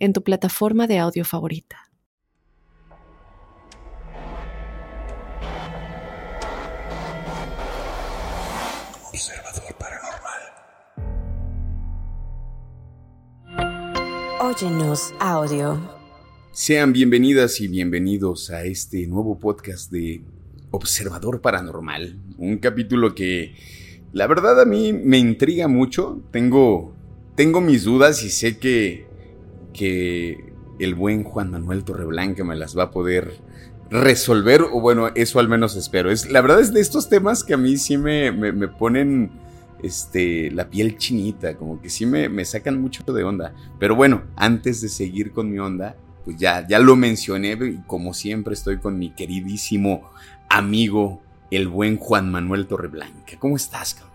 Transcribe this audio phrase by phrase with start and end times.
[0.00, 1.76] en tu plataforma de audio favorita.
[9.12, 10.40] Observador paranormal.
[14.40, 15.78] Óyenos audio.
[16.52, 20.24] Sean bienvenidas y bienvenidos a este nuevo podcast de
[20.70, 22.18] Observador Paranormal.
[22.38, 23.54] Un capítulo que
[24.14, 26.22] la verdad a mí me intriga mucho.
[26.30, 26.94] Tengo,
[27.34, 29.09] tengo mis dudas y sé que
[29.72, 33.38] que el buen Juan Manuel Torreblanca me las va a poder
[33.90, 36.10] resolver, o bueno, eso al menos espero.
[36.10, 39.30] Es, la verdad es de estos temas que a mí sí me, me, ponen
[39.82, 43.52] este, la piel chinita, como que sí me, me, sacan mucho de onda.
[43.78, 48.14] Pero bueno, antes de seguir con mi onda, pues ya, ya lo mencioné y como
[48.14, 50.08] siempre estoy con mi queridísimo
[50.48, 53.36] amigo, el buen Juan Manuel Torreblanca.
[53.38, 54.09] ¿Cómo estás, cabrón?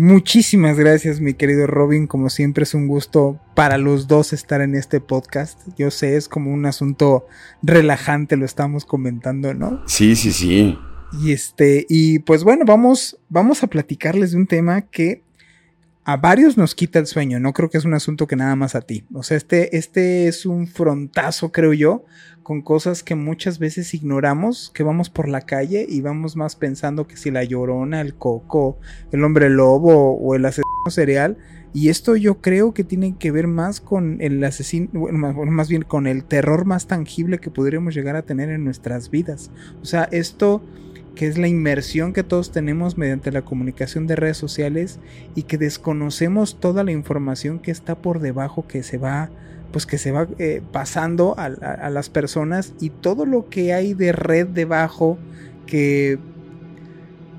[0.00, 2.06] Muchísimas gracias, mi querido Robin.
[2.06, 5.60] Como siempre es un gusto para los dos estar en este podcast.
[5.76, 7.26] Yo sé, es como un asunto
[7.62, 9.82] relajante, lo estamos comentando, ¿no?
[9.86, 10.78] Sí, sí, sí.
[11.22, 15.22] Y este, y pues bueno, vamos, vamos a platicarles de un tema que
[16.12, 17.38] a varios nos quita el sueño.
[17.38, 19.04] No creo que es un asunto que nada más a ti.
[19.14, 22.04] O sea, este, este es un frontazo, creo yo,
[22.42, 27.06] con cosas que muchas veces ignoramos, que vamos por la calle y vamos más pensando
[27.06, 28.78] que si la llorona, el coco,
[29.12, 31.38] el hombre lobo o el asesino serial.
[31.72, 35.82] Y esto yo creo que tiene que ver más con el asesino, bueno, más bien
[35.82, 39.52] con el terror más tangible que podríamos llegar a tener en nuestras vidas.
[39.80, 40.64] O sea, esto
[41.14, 44.98] que es la inmersión que todos tenemos mediante la comunicación de redes sociales
[45.34, 49.30] y que desconocemos toda la información que está por debajo que se va
[49.72, 53.94] pues que se va eh, pasando a, a, las personas y todo lo que hay
[53.94, 55.16] de red debajo
[55.66, 56.18] que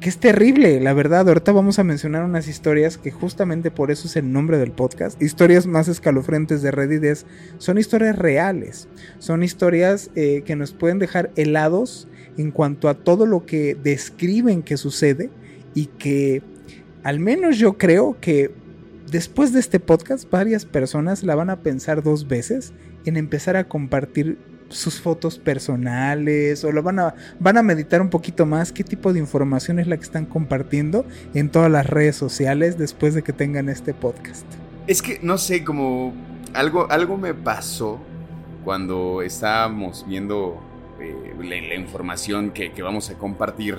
[0.02, 1.30] que es terrible, la verdad.
[1.30, 5.22] Ahorita vamos a mencionar unas historias que justamente por eso es el nombre del podcast.
[5.22, 7.24] Historias más escalofriantes de Reddit
[7.60, 8.88] son historias reales,
[9.20, 12.08] son historias eh, que nos pueden dejar helados
[12.38, 15.30] en cuanto a todo lo que describen que sucede
[15.74, 16.42] y que
[17.04, 18.52] al menos yo creo que
[19.10, 22.74] después de este podcast varias personas la van a pensar dos veces
[23.06, 24.38] en empezar a compartir
[24.70, 29.12] sus fotos personales o lo van a, van a meditar un poquito más qué tipo
[29.12, 33.34] de información es la que están compartiendo en todas las redes sociales después de que
[33.34, 34.46] tengan este podcast.
[34.88, 36.14] Es que no sé, como
[36.54, 38.00] algo, algo me pasó
[38.64, 40.62] cuando estábamos viendo
[41.42, 43.76] la, información que, vamos a compartir.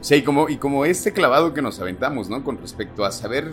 [0.00, 2.44] O sea, y como, y como este clavado que nos aventamos, ¿no?
[2.44, 3.52] Con respecto a saber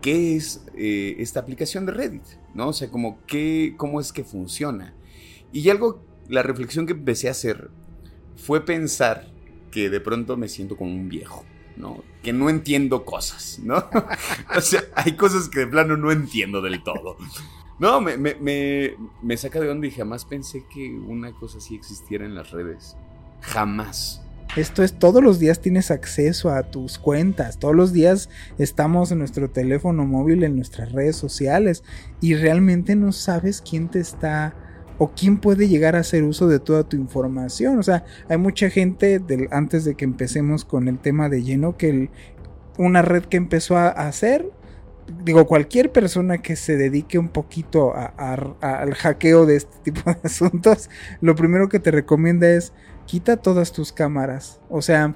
[0.00, 2.24] qué es eh, esta aplicación de Reddit,
[2.54, 2.68] ¿no?
[2.68, 4.94] O sea, como qué, cómo es que funciona.
[5.52, 7.70] Y algo, la reflexión que empecé a hacer
[8.36, 9.26] fue pensar
[9.70, 11.44] que de pronto me siento como un viejo,
[11.76, 12.02] ¿no?
[12.22, 13.76] Que no entiendo cosas, ¿no?
[14.56, 17.16] o sea, hay cosas que de plano no entiendo del todo.
[17.78, 21.74] No, me, me, me, me saca de onda y jamás pensé que una cosa así
[21.74, 22.96] existiera en las redes.
[23.40, 24.22] Jamás.
[24.54, 29.18] Esto es todos los días tienes acceso a tus cuentas, todos los días estamos en
[29.18, 31.84] nuestro teléfono móvil, en nuestras redes sociales
[32.22, 34.54] y realmente no sabes quién te está
[34.98, 37.78] o quién puede llegar a hacer uso de toda tu información.
[37.78, 41.76] O sea, hay mucha gente, del, antes de que empecemos con el tema de lleno,
[41.76, 42.08] que
[42.78, 44.50] una red que empezó a, hacer,
[45.24, 50.90] digo, cualquier persona que se dedique un poquito al hackeo de este tipo de asuntos,
[51.20, 52.72] lo primero que te recomienda es
[53.06, 54.60] quita todas tus cámaras.
[54.68, 55.14] O sea,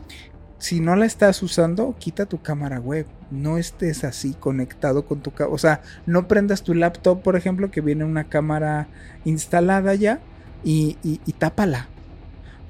[0.58, 3.06] si no la estás usando, quita tu cámara web.
[3.30, 5.54] No estés así conectado con tu cámara.
[5.54, 8.88] O sea, no prendas tu laptop, por ejemplo, que viene una cámara
[9.24, 10.20] instalada ya
[10.62, 11.88] y, y, tápala.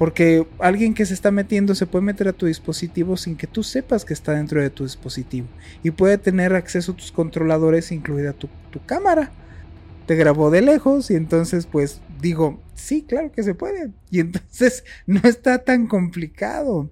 [0.01, 3.63] Porque alguien que se está metiendo se puede meter a tu dispositivo sin que tú
[3.63, 5.47] sepas que está dentro de tu dispositivo.
[5.83, 9.31] Y puede tener acceso a tus controladores, incluida tu, tu cámara.
[10.07, 13.91] Te grabó de lejos y entonces pues digo, sí, claro que se puede.
[14.11, 16.91] Y entonces no está tan complicado.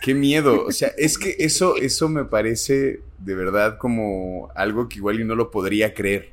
[0.00, 0.64] Qué miedo.
[0.64, 5.24] O sea, es que eso, eso me parece de verdad como algo que igual y
[5.24, 6.30] no lo podría creer.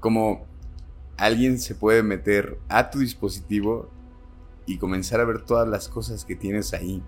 [0.00, 0.44] Como
[1.16, 3.92] alguien se puede meter a tu dispositivo
[4.66, 7.02] y comenzar a ver todas las cosas que tienes ahí.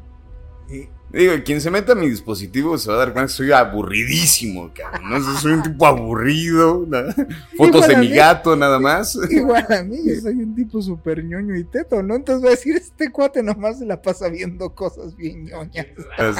[1.10, 4.70] Digo, quien se meta a mi dispositivo se va a dar cuenta que soy aburridísimo,
[4.74, 5.08] cabrón.
[5.08, 6.86] No soy un tipo aburrido.
[7.56, 9.18] Fotos de mi gato, nada más.
[9.30, 12.14] Igual a mí, yo soy un tipo súper ñoño y teto, ¿no?
[12.14, 15.86] Entonces voy a decir, este cuate nomás se la pasa viendo cosas bien ñoñas.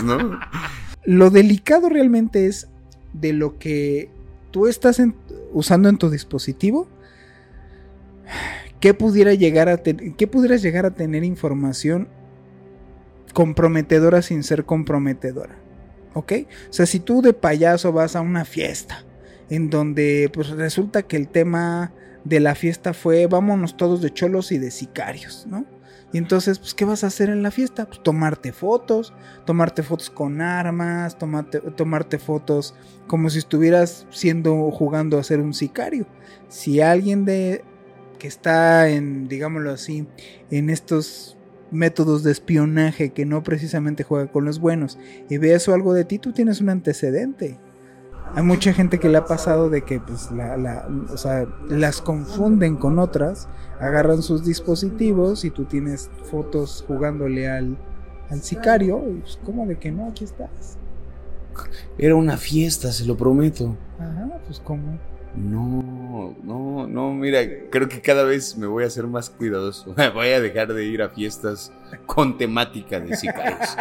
[0.05, 0.39] ¿No?
[1.05, 2.69] Lo delicado realmente es
[3.15, 4.11] de lo que
[4.51, 5.01] tú estás
[5.55, 6.87] usando en tu dispositivo.
[8.81, 12.09] ¿Qué pudiera llegar a ¿Qué pudieras llegar a tener información
[13.33, 15.57] comprometedora sin ser comprometedora.
[16.15, 16.33] ¿Ok?
[16.69, 19.05] O sea, si tú de payaso vas a una fiesta
[19.51, 21.93] en donde pues resulta que el tema
[22.25, 25.67] de la fiesta fue vámonos todos de cholos y de sicarios, ¿no?
[26.13, 27.87] Y entonces, pues, ¿qué vas a hacer en la fiesta?
[27.87, 29.13] Pues tomarte fotos,
[29.45, 32.75] tomarte fotos con armas, tomarte, tomarte fotos
[33.07, 36.07] como si estuvieras siendo, jugando a ser un sicario.
[36.49, 37.63] Si alguien de
[38.19, 40.07] que está en, digámoslo así,
[40.51, 41.37] en estos
[41.71, 44.99] métodos de espionaje que no precisamente juega con los buenos
[45.29, 47.59] y ve eso algo de ti, tú tienes un antecedente.
[48.35, 50.29] Hay mucha gente que le ha pasado de que pues,
[51.69, 53.49] las confunden con otras,
[53.81, 57.79] agarran sus dispositivos y tú tienes fotos jugándole al,
[58.29, 60.77] al sicario y pues como de que no, aquí estás.
[61.97, 63.77] Era una fiesta, se lo prometo.
[63.99, 64.99] Ajá, pues como.
[65.37, 67.41] No, no, no, mira,
[67.71, 69.95] creo que cada vez me voy a hacer más cuidadoso.
[70.15, 71.73] Voy a dejar de ir a fiestas
[72.07, 73.69] con temática de sicarios.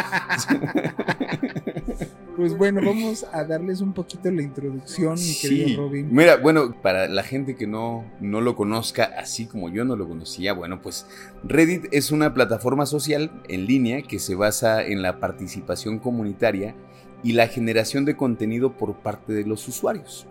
[2.38, 6.08] Pues bueno, vamos a darles un poquito la introducción, mi querido Robin.
[6.12, 10.08] Mira, bueno, para la gente que no, no lo conozca, así como yo no lo
[10.08, 11.08] conocía, bueno, pues
[11.44, 16.76] Reddit es una plataforma social en línea que se basa en la participación comunitaria
[17.24, 20.28] y la generación de contenido por parte de los usuarios.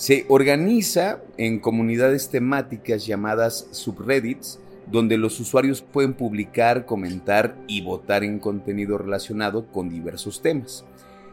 [0.00, 4.58] Se organiza en comunidades temáticas llamadas subreddits,
[4.90, 10.86] donde los usuarios pueden publicar, comentar y votar en contenido relacionado con diversos temas.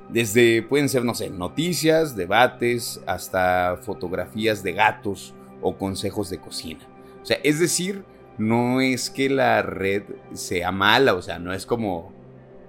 [0.09, 6.81] Desde pueden ser, no sé, noticias, debates, hasta fotografías de gatos o consejos de cocina.
[7.23, 8.03] O sea, es decir,
[8.37, 10.03] no es que la red
[10.33, 12.11] sea mala, o sea, no es como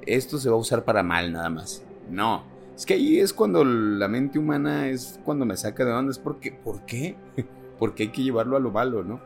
[0.07, 1.83] esto se va a usar para mal nada más.
[2.09, 2.45] No,
[2.79, 6.13] es que ahí es cuando la mente humana es cuando me saca de onda.
[6.13, 7.17] Es porque, ¿por qué?
[7.77, 9.21] Porque hay que llevarlo a lo malo, ¿no?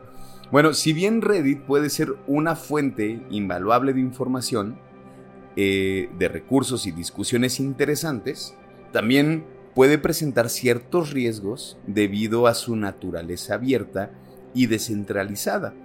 [0.51, 4.79] Bueno, si bien Reddit puede ser una fuente invaluable de información,
[5.55, 8.55] eh, de recursos y discusiones interesantes,
[8.91, 9.45] también
[9.75, 14.11] puede presentar ciertos riesgos debido a su naturaleza abierta
[14.55, 15.75] y descentralizada.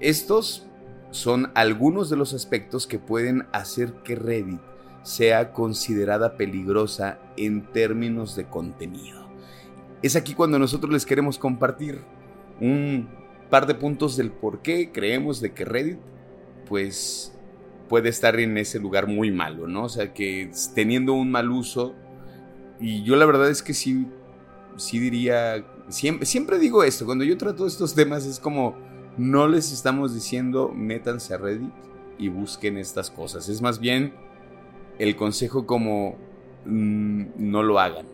[0.00, 0.66] Estos
[1.10, 4.60] son algunos de los aspectos que pueden hacer que Reddit
[5.04, 9.28] sea considerada peligrosa en términos de contenido.
[10.02, 12.00] Es aquí cuando nosotros les queremos compartir
[12.60, 13.08] un
[13.50, 15.98] par de puntos del por qué creemos de que Reddit
[16.66, 17.36] pues
[17.88, 19.84] puede estar en ese lugar muy malo, ¿no?
[19.84, 21.94] O sea, que teniendo un mal uso
[22.80, 24.06] y yo la verdad es que sí
[24.76, 28.74] sí diría siempre siempre digo esto, cuando yo trato estos temas es como
[29.18, 31.72] no les estamos diciendo métanse a Reddit
[32.18, 34.14] y busquen estas cosas, es más bien
[34.98, 36.16] el consejo como
[36.64, 38.06] mm, no lo hagan.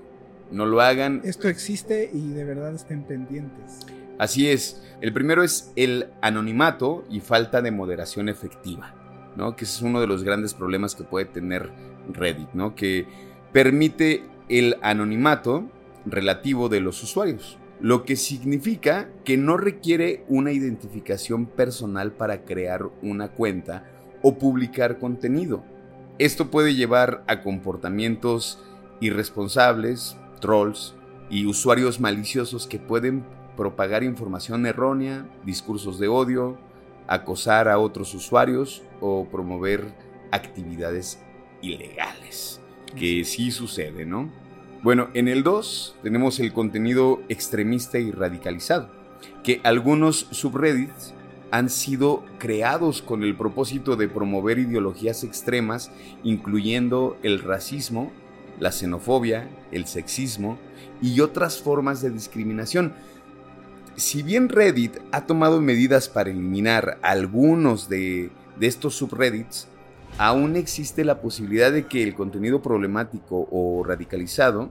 [0.50, 1.20] No lo hagan.
[1.24, 3.86] Esto existe y de verdad estén pendientes.
[4.18, 4.82] Así es.
[5.00, 8.94] El primero es el anonimato y falta de moderación efectiva,
[9.36, 9.56] ¿no?
[9.56, 11.70] Que es uno de los grandes problemas que puede tener
[12.12, 12.74] Reddit, ¿no?
[12.74, 13.06] Que
[13.52, 15.70] permite el anonimato
[16.04, 22.84] relativo de los usuarios, lo que significa que no requiere una identificación personal para crear
[23.02, 23.84] una cuenta
[24.22, 25.64] o publicar contenido.
[26.20, 28.58] Esto puede llevar a comportamientos
[29.00, 30.94] irresponsables, trolls
[31.30, 33.24] y usuarios maliciosos que pueden
[33.56, 36.58] propagar información errónea, discursos de odio,
[37.06, 39.94] acosar a otros usuarios o promover
[40.30, 41.22] actividades
[41.62, 42.60] ilegales,
[42.94, 44.30] que sí sucede, ¿no?
[44.82, 48.90] Bueno, en el 2 tenemos el contenido extremista y radicalizado,
[49.42, 51.14] que algunos subreddits
[51.50, 55.90] han sido creados con el propósito de promover ideologías extremas,
[56.22, 58.12] incluyendo el racismo,
[58.60, 60.58] la xenofobia, el sexismo
[61.02, 62.94] y otras formas de discriminación.
[63.96, 68.30] Si bien Reddit ha tomado medidas para eliminar algunos de,
[68.60, 69.68] estos subreddits,
[70.18, 74.70] aún existe la posibilidad de que el contenido problemático o radicalizado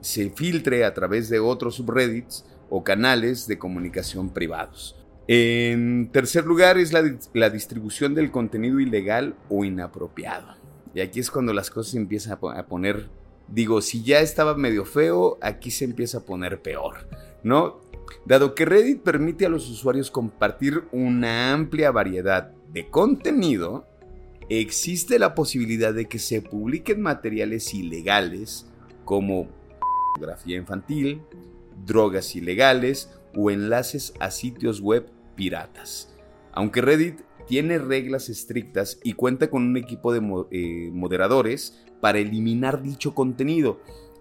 [0.00, 5.05] se filtre a través de otros subreddits o canales de comunicación privados.
[5.28, 10.54] En tercer lugar es la, distribución del contenido ilegal o inapropiado.
[10.94, 13.08] Y aquí es cuando las cosas empiezan a poner,
[13.48, 17.08] digo, si ya estaba medio feo, aquí se empieza a poner peor,
[17.42, 17.80] ¿no?
[18.24, 23.84] Dado que Reddit permite a los usuarios compartir una amplia variedad de contenido,
[24.48, 28.66] existe la posibilidad de que se publiquen materiales ilegales
[29.04, 29.48] como
[30.14, 31.20] pornografía infantil,
[31.84, 36.14] drogas ilegales o enlaces a sitios web piratas.
[36.52, 42.82] Aunque Reddit tiene reglas estrictas y cuenta con un equipo de eh, moderadores para eliminar
[42.82, 43.80] dicho contenido,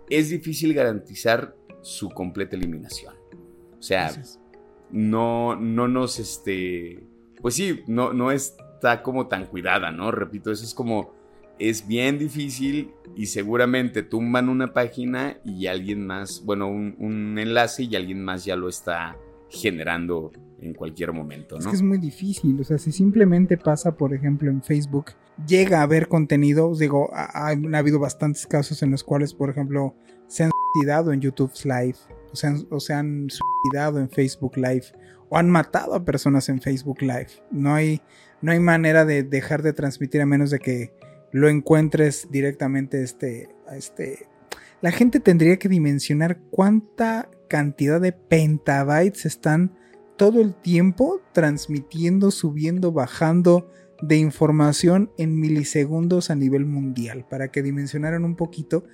[0.10, 3.16] es difícil garantizar su completa eliminación.
[3.78, 4.12] O sea,
[4.92, 7.08] no, no nos, este,
[7.42, 10.12] pues sí, no, no está como tan cuidada, ¿no?
[10.12, 11.14] Repito, eso es como,
[11.60, 17.84] es bien difícil y seguramente tumban una página y alguien más, bueno, un, un enlace
[17.84, 19.18] y alguien más ya lo está
[19.50, 21.62] generando en cualquier momento, ¿no?
[21.62, 25.12] Es que es muy difícil, o sea, si simplemente pasa, por ejemplo, en Facebook,
[25.48, 29.96] llega a haber contenido, digo, ha, ha habido bastantes casos en los cuales, por ejemplo,
[30.28, 31.98] se han suicidado en YouTube Live,
[32.32, 34.86] o se han, o se han suicidado en Facebook Live,
[35.30, 37.30] o han matado a personas en Facebook Live.
[37.52, 38.02] No hay,
[38.42, 40.94] no hay manera de dejar de transmitir a menos de que
[41.32, 44.28] lo encuentres directamente este, este...
[44.82, 49.76] La gente tendría que dimensionar cuánta cantidad de pentabytes están
[50.18, 53.70] todo el tiempo transmitiendo, subiendo, bajando
[54.02, 58.86] de información en milisegundos a nivel mundial, para que dimensionaran un poquito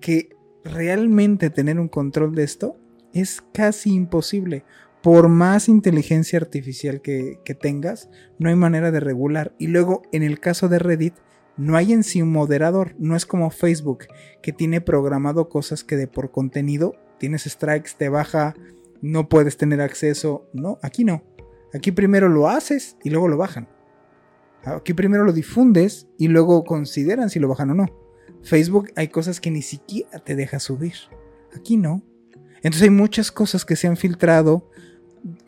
[0.00, 0.30] que
[0.64, 2.76] realmente tener un control de esto
[3.12, 4.64] es casi imposible.
[5.02, 9.54] Por más inteligencia artificial que, que, tengas, no hay manera de regular.
[9.58, 11.14] Y luego, en el caso de Reddit,
[11.56, 12.94] no hay en sí un moderador.
[12.98, 14.04] No es como Facebook,
[14.42, 18.54] que tiene programado cosas que de por contenido tienes strikes, te baja
[19.00, 20.48] no puedes tener acceso.
[20.52, 21.22] No, aquí no.
[21.72, 23.68] Aquí primero lo haces y luego lo bajan.
[24.64, 27.86] Aquí primero lo difundes y luego consideran si lo bajan o no.
[28.42, 30.94] Facebook hay cosas que ni siquiera te deja subir.
[31.56, 32.02] Aquí no.
[32.56, 34.68] Entonces hay muchas cosas que se han filtrado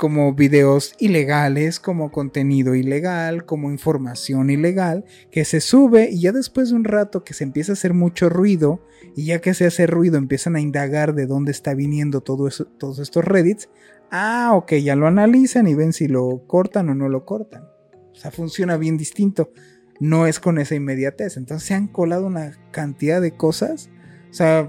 [0.02, 6.70] como videos ilegales, como contenido ilegal, como información ilegal, que se sube y ya después
[6.70, 9.86] de un rato que se empieza a hacer mucho ruido, y ya que se hace
[9.86, 13.68] ruido empiezan a indagar de dónde está viniendo todo todos estos reddits,
[14.10, 17.62] ah, ok, ya lo analizan y ven si lo cortan o no lo cortan.
[18.10, 19.52] O sea, funciona bien distinto.
[20.00, 21.36] No es con esa inmediatez.
[21.36, 23.88] Entonces se han colado una cantidad de cosas.
[24.32, 24.68] O sea,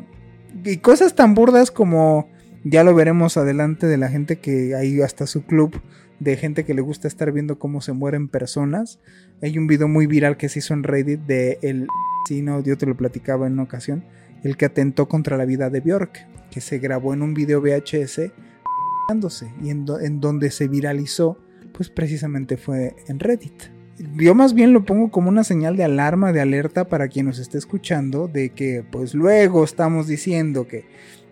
[0.64, 2.30] y cosas tan burdas como
[2.64, 5.82] ya lo veremos adelante de la gente que hay hasta su club
[6.20, 9.00] de gente que le gusta estar viendo cómo se mueren personas.
[9.42, 11.88] Hay un video muy viral que se hizo en Reddit de el
[12.42, 14.06] no, yo te lo platicaba en una ocasión,
[14.44, 18.20] el que atentó contra la vida de Bjork, que se grabó en un video VHS
[19.62, 21.38] y en, en donde se viralizó,
[21.74, 23.64] pues precisamente fue en Reddit.
[24.16, 27.40] Yo más bien lo pongo como una señal de alarma, de alerta para quien nos
[27.40, 30.86] esté escuchando, de que pues luego estamos diciendo que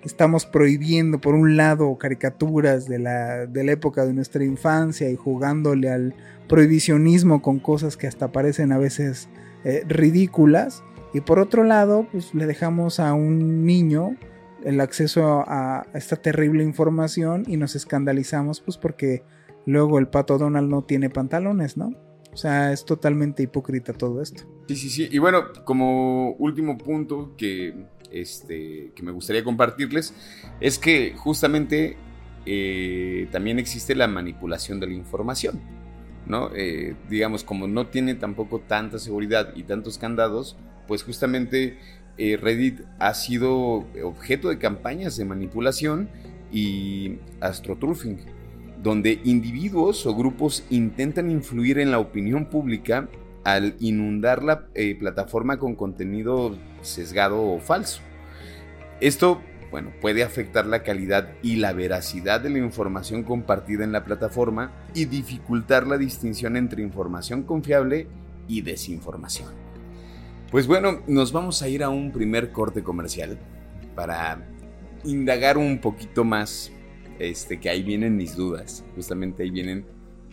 [0.04, 5.16] estamos prohibiendo por un lado caricaturas de la, de la época de nuestra infancia y
[5.16, 6.16] jugándole al
[6.48, 9.30] prohibicionismo con cosas que hasta parecen a veces
[9.64, 10.84] eh, ridículas.
[11.14, 14.16] Y por otro lado, pues le dejamos a un niño
[14.64, 19.24] el acceso a esta terrible información y nos escandalizamos pues porque
[19.66, 21.94] luego el pato Donald no tiene pantalones, ¿no?
[22.34, 24.44] O sea, es totalmente hipócrita todo esto.
[24.68, 25.08] Sí, sí, sí.
[25.12, 30.14] Y bueno, como último punto que este, que me gustaría compartirles
[30.60, 31.98] es que justamente
[32.46, 35.60] eh, también existe la manipulación de la información.
[36.26, 36.52] ¿no?
[36.56, 40.56] Eh, digamos, como no tiene tampoco tanta seguridad y tantos candados,
[40.88, 41.78] pues justamente
[42.18, 46.10] eh, Reddit ha sido objeto de campañas de manipulación
[46.52, 48.20] y astroturfing,
[48.84, 53.10] donde individuos o grupos intentan influir en la opinión pública
[53.44, 54.68] al inundar la
[55.00, 58.02] plataforma con contenido sesgado o falso.
[59.00, 64.04] Esto, bueno, puede afectar la calidad y la veracidad de la información compartida en la
[64.04, 68.08] plataforma y dificultar la distinción entre información confiable
[68.48, 69.50] y desinformación.
[70.52, 73.40] Pues bueno, nos vamos a ir a un primer corte comercial
[73.96, 74.46] para
[75.06, 76.72] indagar un poquito más,
[77.20, 79.86] este, que ahí vienen mis dudas, justamente ahí vienen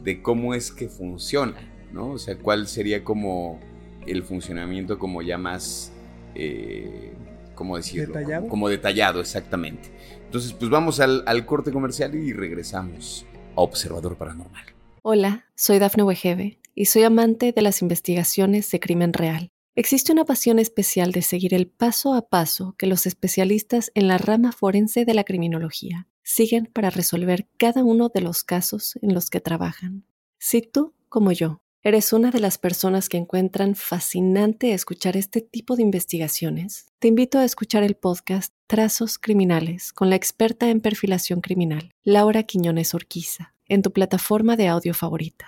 [0.03, 1.57] de cómo es que funciona,
[1.93, 2.11] ¿no?
[2.13, 3.59] O sea, cuál sería como
[4.07, 5.93] el funcionamiento como ya más
[6.35, 7.13] eh,
[7.59, 8.15] ¿cómo decirlo?
[8.15, 8.49] ¿Detallado?
[8.49, 9.91] Como, detallado, exactamente.
[10.25, 13.27] Entonces, pues vamos al, al, corte comercial y regresamos
[13.57, 14.65] a Observador Paranormal.
[15.03, 19.51] Hola, soy Dafne Wegebe y soy amante de las investigaciones de crimen real.
[19.75, 24.19] Existe una pasión especial de seguir el paso a paso que los especialistas en la
[24.19, 29.31] rama forense de la criminología siguen para resolver cada uno de los casos en los
[29.31, 30.05] que trabajan.
[30.39, 35.75] Si tú, como yo, ¿Eres una de las personas que encuentran fascinante escuchar este tipo
[35.75, 36.93] de investigaciones?
[36.99, 42.43] Te invito a escuchar el podcast Trazos Criminales con la experta en perfilación criminal, Laura
[42.43, 45.47] Quiñones Orquiza, en tu plataforma de audio favorita.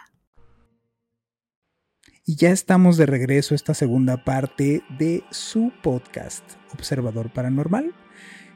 [2.24, 7.92] y ya estamos de regreso a esta segunda parte de su podcast Observador Paranormal,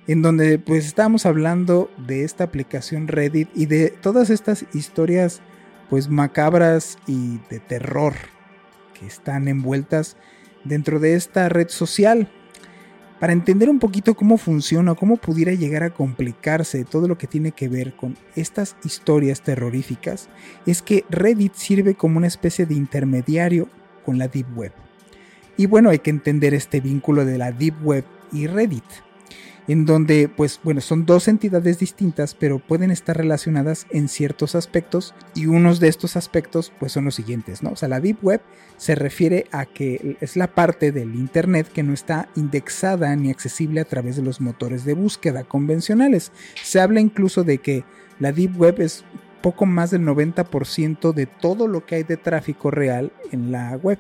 [0.07, 5.43] en donde pues estamos hablando de esta aplicación Reddit y de todas estas historias
[5.94, 8.14] pues macabras y de terror
[8.98, 10.16] que están envueltas
[10.64, 12.28] dentro de esta red social.
[13.20, 17.52] Para entender un poquito cómo funciona, cómo pudiera llegar a complicarse todo lo que tiene
[17.52, 20.28] que ver con estas historias terroríficas,
[20.66, 23.68] es que Reddit sirve como una especie de intermediario
[24.04, 24.72] con la Deep Web.
[25.56, 28.82] Y bueno, hay que entender este vínculo de la Deep Web y Reddit
[29.68, 35.14] en donde pues bueno, son dos entidades distintas, pero pueden estar relacionadas en ciertos aspectos
[35.35, 37.71] y unos de estos aspectos pues son los siguientes, ¿no?
[37.71, 38.40] O sea, la Deep Web
[38.76, 43.80] se refiere a que es la parte del Internet que no está indexada ni accesible
[43.80, 46.33] a través de los motores de búsqueda convencionales.
[46.62, 47.85] Se habla incluso de que
[48.18, 49.04] la Deep Web es
[49.44, 53.99] poco más del 90% de todo lo que hay de tráfico real en la web.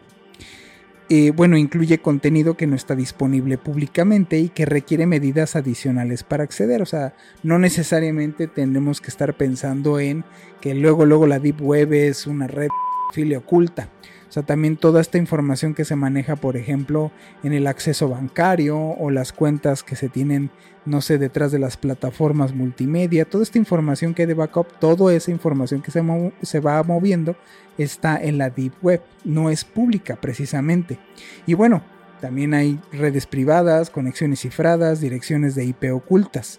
[1.10, 6.44] Eh, bueno, incluye contenido que no está disponible públicamente y que requiere medidas adicionales para
[6.44, 6.80] acceder.
[6.80, 10.24] O sea, no necesariamente tenemos que estar pensando en
[10.62, 12.68] que luego, luego la Deep Web es una red
[13.12, 13.90] filia oculta.
[14.34, 17.12] Sea, también toda esta información que se maneja, por ejemplo,
[17.44, 20.50] en el acceso bancario o las cuentas que se tienen,
[20.84, 25.14] no sé, detrás de las plataformas multimedia, toda esta información que hay de backup, toda
[25.14, 26.02] esa información que se,
[26.42, 27.36] se va moviendo
[27.78, 30.98] está en la Deep Web, no es pública precisamente.
[31.46, 31.84] Y bueno,
[32.20, 36.58] también hay redes privadas, conexiones cifradas, direcciones de IP ocultas.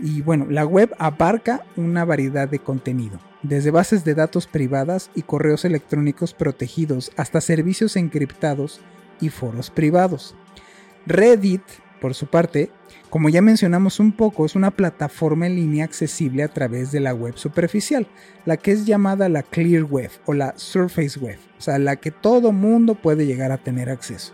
[0.00, 5.22] Y bueno, la web abarca una variedad de contenido, desde bases de datos privadas y
[5.22, 8.80] correos electrónicos protegidos hasta servicios encriptados
[9.20, 10.34] y foros privados.
[11.06, 11.62] Reddit,
[12.00, 12.70] por su parte,
[13.12, 17.12] como ya mencionamos un poco, es una plataforma en línea accesible a través de la
[17.12, 18.06] web superficial,
[18.46, 22.10] la que es llamada la Clear Web o la Surface Web, o sea, la que
[22.10, 24.32] todo mundo puede llegar a tener acceso,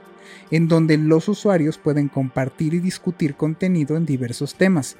[0.50, 4.96] en donde los usuarios pueden compartir y discutir contenido en diversos temas.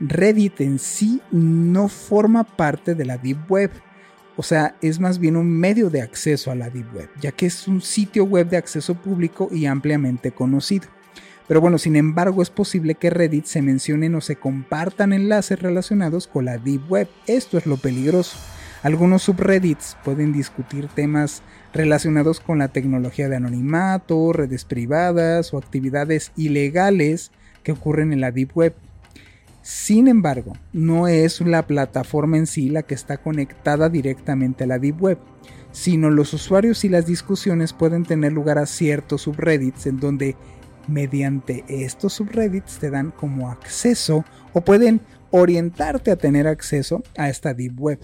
[0.00, 3.70] Reddit en sí no forma parte de la Deep Web,
[4.36, 7.46] o sea, es más bien un medio de acceso a la Deep Web, ya que
[7.46, 10.88] es un sitio web de acceso público y ampliamente conocido.
[11.46, 16.26] Pero bueno, sin embargo es posible que Reddit se mencionen o se compartan enlaces relacionados
[16.26, 17.08] con la Deep Web.
[17.26, 18.38] Esto es lo peligroso.
[18.82, 21.42] Algunos subreddits pueden discutir temas
[21.74, 27.30] relacionados con la tecnología de anonimato, redes privadas o actividades ilegales
[27.62, 28.74] que ocurren en la Deep Web.
[29.70, 34.80] Sin embargo, no es la plataforma en sí la que está conectada directamente a la
[34.80, 35.18] Deep Web,
[35.70, 40.34] sino los usuarios y las discusiones pueden tener lugar a ciertos subreddits en donde
[40.88, 47.54] mediante estos subreddits te dan como acceso o pueden orientarte a tener acceso a esta
[47.54, 48.00] Deep Web.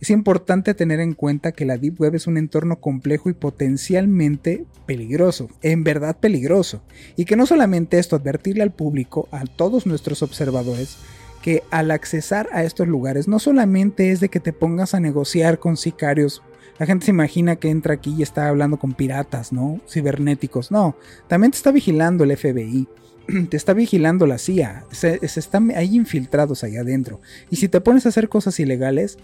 [0.00, 4.64] Es importante tener en cuenta que la Deep Web es un entorno complejo y potencialmente
[4.86, 6.82] peligroso, en verdad peligroso,
[7.16, 10.98] y que no solamente esto, advertirle al público, a todos nuestros observadores,
[11.42, 15.58] que al accesar a estos lugares no solamente es de que te pongas a negociar
[15.58, 16.42] con sicarios
[16.78, 19.80] la gente se imagina que entra aquí y está hablando con piratas, ¿no?
[19.88, 20.70] Cibernéticos.
[20.70, 22.86] No, también te está vigilando el FBI.
[23.50, 24.86] Te está vigilando la CIA.
[24.90, 27.20] Se, están ahí infiltrados ahí adentro.
[27.50, 29.18] Y si te pones a hacer cosas ilegales,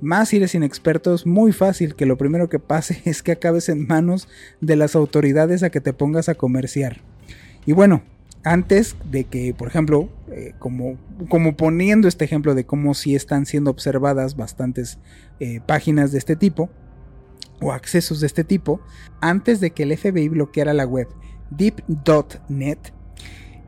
[0.00, 3.68] más si eres inexperto, es muy fácil que lo primero que pase es que acabes
[3.68, 4.28] en manos
[4.60, 7.00] de las autoridades a que te pongas a comerciar.
[7.66, 8.02] Y bueno,
[8.44, 10.96] antes de que, por ejemplo, eh, como,
[11.28, 14.98] como, poniendo este ejemplo de cómo sí están siendo observadas bastantes
[15.40, 16.70] eh, páginas de este tipo,
[17.60, 18.80] o accesos de este tipo,
[19.20, 21.08] antes de que el FBI bloqueara la web
[21.50, 22.78] deep.net,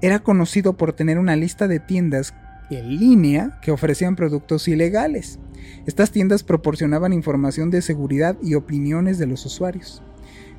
[0.00, 2.34] era conocido por tener una lista de tiendas
[2.70, 5.38] en línea que ofrecían productos ilegales.
[5.86, 10.02] Estas tiendas proporcionaban información de seguridad y opiniones de los usuarios.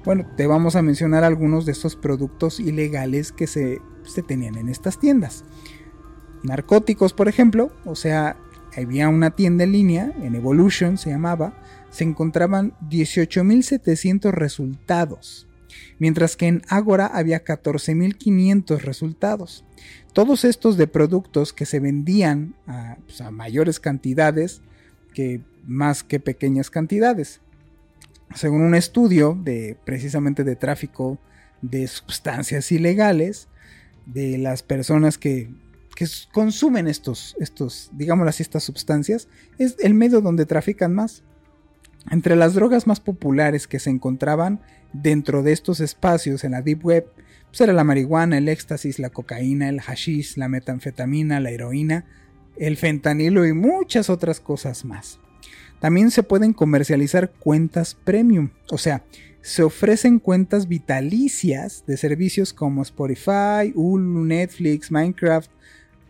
[0.04, 4.68] Bueno, te vamos a mencionar algunos de estos productos ilegales que se, se tenían en
[4.68, 5.44] estas tiendas.
[6.44, 8.36] Narcóticos, por ejemplo, o sea,
[8.76, 11.54] había una tienda en línea, en Evolution se llamaba,
[11.92, 15.48] se encontraban 18.700 resultados,
[16.00, 19.66] mientras que en Agora había 14.500 resultados.
[20.14, 22.56] Todos estos de productos que se vendían
[23.06, 24.62] pues, a, mayores cantidades
[25.14, 27.42] que más que pequeñas cantidades.
[28.36, 31.20] Según un estudio de precisamente de tráfico
[31.62, 33.48] de sustancias ilegales,
[34.06, 35.50] de las personas que,
[35.96, 37.92] que consumen estos, estos,
[38.28, 41.24] así, estas sustancias, es el medio donde trafican más.
[42.10, 44.62] Entre las drogas más populares que se encontraban
[44.94, 47.06] dentro de estos espacios en la Deep Web,
[47.50, 52.06] pues era la marihuana, el éxtasis, la cocaína, el hashish, la metanfetamina, la heroína,
[52.58, 55.20] el fentanilo y muchas otras cosas más.
[55.80, 59.04] También se pueden comercializar cuentas premium, o sea,
[59.42, 65.50] se ofrecen cuentas vitalicias de servicios como Spotify, Hulu, Netflix, Minecraft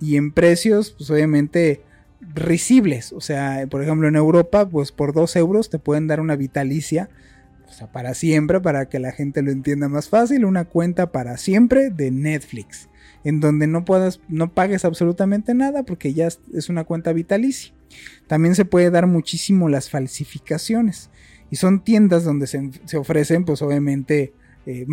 [0.01, 1.81] y en precios, pues obviamente
[2.21, 3.13] risibles.
[3.13, 7.09] O sea, por ejemplo, en Europa, pues por 2 euros te pueden dar una vitalicia,
[7.67, 11.37] o sea, para siempre, para que la gente lo entienda más fácil, una cuenta para
[11.37, 12.89] siempre de Netflix,
[13.23, 17.73] en donde no puedas, no pagues absolutamente nada porque ya es una cuenta vitalicia.
[18.27, 21.09] También se puede dar muchísimo las falsificaciones.
[21.49, 24.33] Y son tiendas donde se, ofrecen, pues obviamente,
[24.65, 24.85] eh,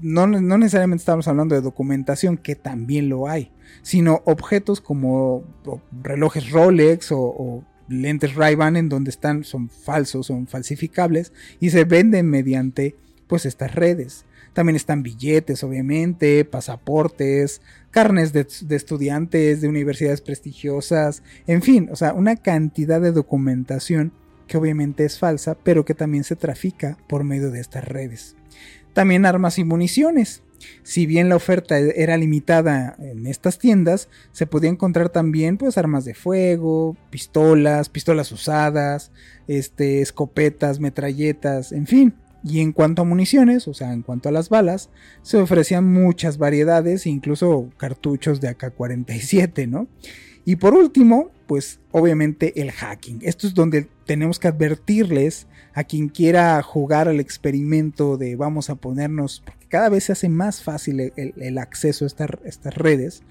[0.00, 5.44] no, necesariamente estamos hablando de documentación, que también lo hay, sino objetos como
[6.02, 12.28] relojes Rolex o, lentes Ray-Ban en donde están, son falsos, son falsificables y se venden
[12.28, 14.24] mediante pues estas redes.
[14.54, 21.96] También están billetes, obviamente, pasaportes, carnes de, de, estudiantes de universidades prestigiosas, en fin, o
[21.96, 24.12] sea, una cantidad de documentación
[24.46, 28.36] que obviamente es falsa, pero que también se trafica por medio de estas redes.
[28.92, 30.42] También armas y municiones.
[30.82, 36.04] Si bien la oferta era limitada en estas tiendas, se podía encontrar también pues armas
[36.04, 39.12] de fuego, pistolas, pistolas usadas,
[39.48, 42.14] este, escopetas, metralletas, en fin.
[42.44, 44.90] Y en cuanto a municiones, o sea, en cuanto a las balas,
[45.22, 49.86] se ofrecían muchas variedades, incluso cartuchos de AK-47, ¿no?
[50.44, 53.20] Y por último, pues obviamente el hacking.
[53.22, 58.74] Esto es donde tenemos que advertirles a quien quiera jugar al experimento de vamos a
[58.74, 62.08] ponernos, porque cada vez se hace más fácil el, acceso a
[62.44, 63.22] estas redes,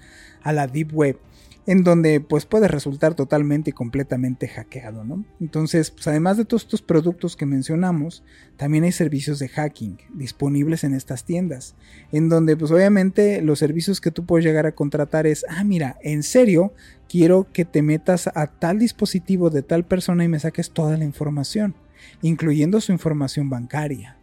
[0.42, 1.18] a la deep web
[1.66, 5.24] en donde pues puede resultar totalmente y completamente hackeado, ¿no?
[5.40, 8.24] Entonces, pues además de todos estos productos que mencionamos,
[8.56, 11.76] también hay servicios de hacking disponibles en estas tiendas,
[12.10, 15.98] en donde pues obviamente los servicios que tú puedes llegar a contratar es, ah, mira,
[16.02, 16.72] en serio,
[17.08, 21.04] quiero que te metas a tal dispositivo de tal persona y me saques toda la
[21.04, 21.76] información,
[22.22, 24.16] incluyendo su información bancaria.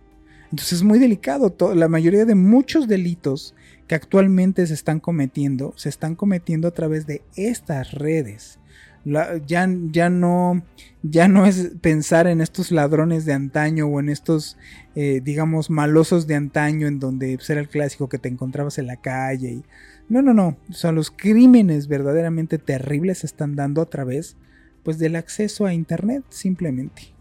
[0.51, 1.55] Entonces es muy delicado.
[1.75, 3.53] La mayoría de muchos delitos
[3.87, 8.59] que actualmente se están cometiendo, se están cometiendo a través de estas redes.
[9.05, 10.63] ya, ya, no,
[11.01, 14.57] ya no es pensar en estos ladrones de antaño o en estos,
[14.95, 18.87] eh, digamos, malosos de antaño en donde pues, era el clásico que te encontrabas en
[18.87, 19.49] la calle.
[19.49, 19.63] Y,
[20.09, 20.57] no, no, no.
[20.69, 24.35] O sea, los crímenes verdaderamente terribles se están dando a través
[24.83, 27.18] pues, del acceso a Internet, simplemente.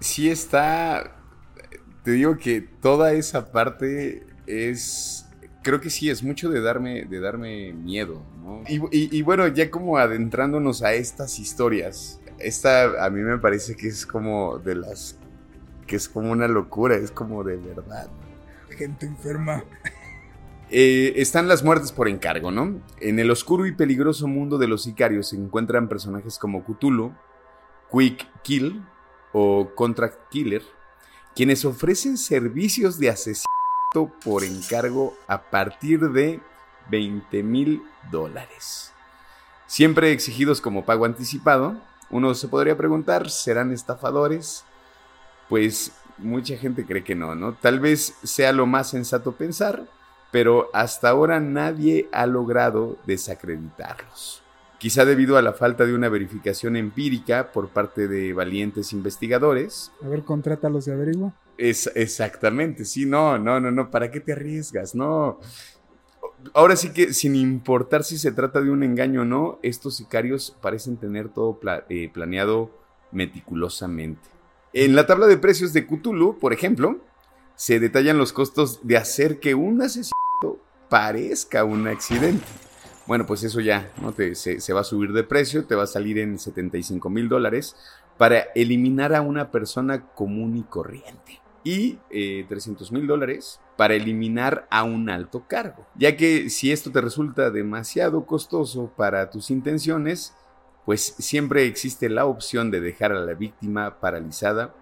[0.00, 1.12] Sí está...
[2.02, 5.26] Te digo que toda esa parte es
[5.66, 8.62] creo que sí, es mucho de darme, de darme miedo, ¿no?
[8.68, 14.06] Y, bueno, ya como adentrándonos a estas historias, esta a mí me parece que es
[14.06, 15.18] como de las,
[15.88, 18.08] que es como una locura, es como de verdad.
[18.70, 19.64] Gente enferma.
[20.70, 22.80] Eh, están las muertes por encargo, ¿no?
[23.00, 27.12] En el oscuro y peligroso mundo de los sicarios se encuentran personajes como Cthulhu,
[27.90, 28.84] Quick Kill
[29.38, 30.62] o Contract Killer,
[31.34, 36.40] quienes ofrecen servicios de asesinato por encargo a partir de
[36.88, 38.94] 20 mil dólares.
[39.66, 41.76] Siempre exigidos como pago anticipado,
[42.08, 44.64] uno se podría preguntar, ¿serán estafadores?
[45.50, 47.52] Pues mucha gente cree que no, ¿no?
[47.52, 49.86] Tal vez sea lo más sensato pensar,
[50.30, 54.45] pero hasta ahora nadie ha logrado desacreditarlos.
[54.78, 59.90] Quizá debido a la falta de una verificación empírica por parte de valientes investigadores.
[60.04, 61.32] A ver, contrátalos y averigua.
[61.56, 64.94] Es, exactamente, sí, no, no, no, no, ¿para qué te arriesgas?
[64.94, 65.40] No.
[66.52, 70.54] Ahora sí que sin importar si se trata de un engaño o no, estos sicarios
[70.60, 71.58] parecen tener todo
[71.88, 72.70] eh, planeado
[73.12, 74.28] meticulosamente.
[74.74, 76.98] En la tabla de precios de Cthulhu, por ejemplo,
[77.54, 80.60] se detallan los costos de hacer que un asesinato
[80.90, 82.44] parezca un accidente.
[83.06, 84.12] Bueno, pues eso ya, ¿no?
[84.12, 87.76] Te, se, va a subir de precio, te va a salir en 75 mil dólares
[88.18, 91.98] para eliminar a una persona común y corriente y
[92.44, 95.86] 300 eh, mil dólares para eliminar a un alto cargo.
[95.96, 100.34] Ya que si esto te resulta demasiado costoso para tus intenciones,
[100.84, 104.74] pues siempre existe la opción de dejar a la víctima paralizada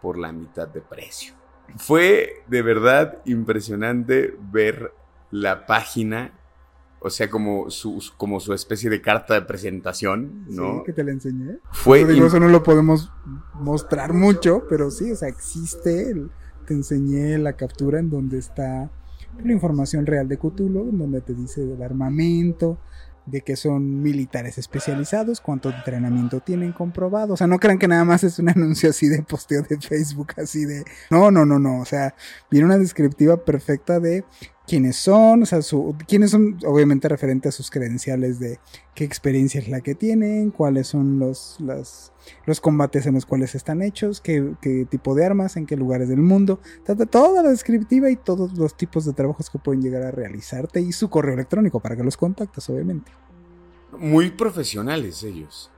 [0.00, 1.34] por la mitad de precio.
[1.76, 4.92] Fue de verdad impresionante ver
[5.30, 6.32] la página
[7.04, 10.78] o sea, como su, como su especie de carta de presentación, ¿no?
[10.78, 11.58] Sí, que te la enseñé.
[11.70, 13.12] Fue digo, eso no lo podemos
[13.54, 16.14] mostrar mucho, pero sí, o sea, existe.
[16.66, 18.90] te enseñé la captura en donde está
[19.42, 22.78] la información real de Cthulhu, en donde te dice del armamento,
[23.26, 27.34] de que son militares especializados, cuánto entrenamiento tienen comprobado.
[27.34, 30.34] O sea, no crean que nada más es un anuncio así de posteo de Facebook,
[30.36, 30.84] así de...
[31.10, 31.80] No, no, no, no.
[31.80, 32.14] O sea,
[32.50, 34.24] viene una descriptiva perfecta de
[34.72, 38.58] quiénes son, o sea, su, quiénes son, obviamente referente a sus credenciales de
[38.94, 43.82] qué experiencia es la que tienen, cuáles son los, los combates en los cuales están
[43.82, 46.58] hechos, qué, qué, tipo de armas, en qué lugares del mundo,
[47.10, 50.92] toda la descriptiva y todos los tipos de trabajos que pueden llegar a realizarte y
[50.92, 53.12] su correo electrónico para que los contactes, obviamente.
[53.98, 55.70] Muy profesionales ellos.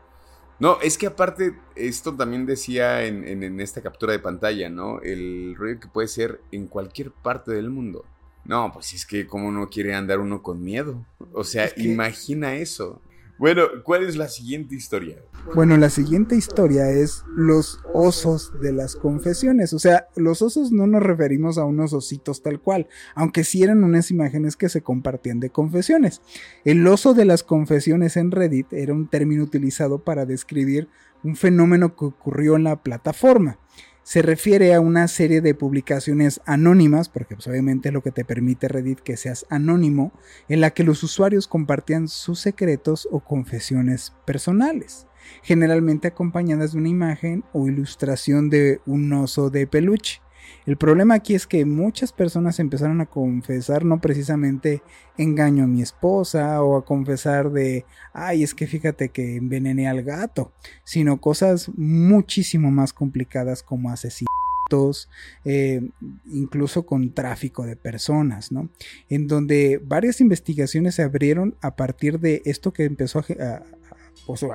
[0.61, 5.01] No, es que aparte, esto también decía en, en, esta captura de pantalla, ¿no?
[5.01, 8.05] El rollo que puede ser en cualquier parte del mundo.
[8.45, 11.05] No, pues es que como no quiere andar uno con miedo.
[11.33, 13.01] O sea, imagina eso.
[13.37, 15.17] Bueno, ¿cuál es la siguiente historia?
[15.57, 19.73] Bueno, la siguiente historia es los osos de las confesiones.
[19.73, 23.83] O sea, los osos no nos referimos a unos ositos tal cual, aunque sí eran
[23.83, 26.23] unas imágenes que se compartían de confesiones.
[26.65, 30.89] El oso de las confesiones en Reddit era un término utilizado para describir
[31.25, 33.59] un fenómeno que ocurrió en la plataforma
[34.05, 38.25] se refiere a una serie de publicaciones anónimas, porque pues, obviamente es lo que te
[38.25, 40.13] permite Reddit que seas anónimo,
[40.49, 45.07] en la que los usuarios compartían sus secretos o confesiones personales,
[45.43, 50.21] generalmente acompañadas de una imagen o ilustración de un oso de peluche.
[50.67, 54.83] El problema aquí es que muchas personas empezaron a confesar no precisamente
[55.19, 60.03] engaño a mi esposa o a confesar de, ay, es que fíjate que envenené al
[60.03, 60.53] gato,
[60.85, 65.09] sino cosas muchísimo más complicadas como asesinatos,
[65.45, 65.91] eh,
[66.27, 68.71] incluso con tráfico de personas, ¿no?
[69.09, 73.63] En donde varias investigaciones se abrieron a partir de esto que empezó a,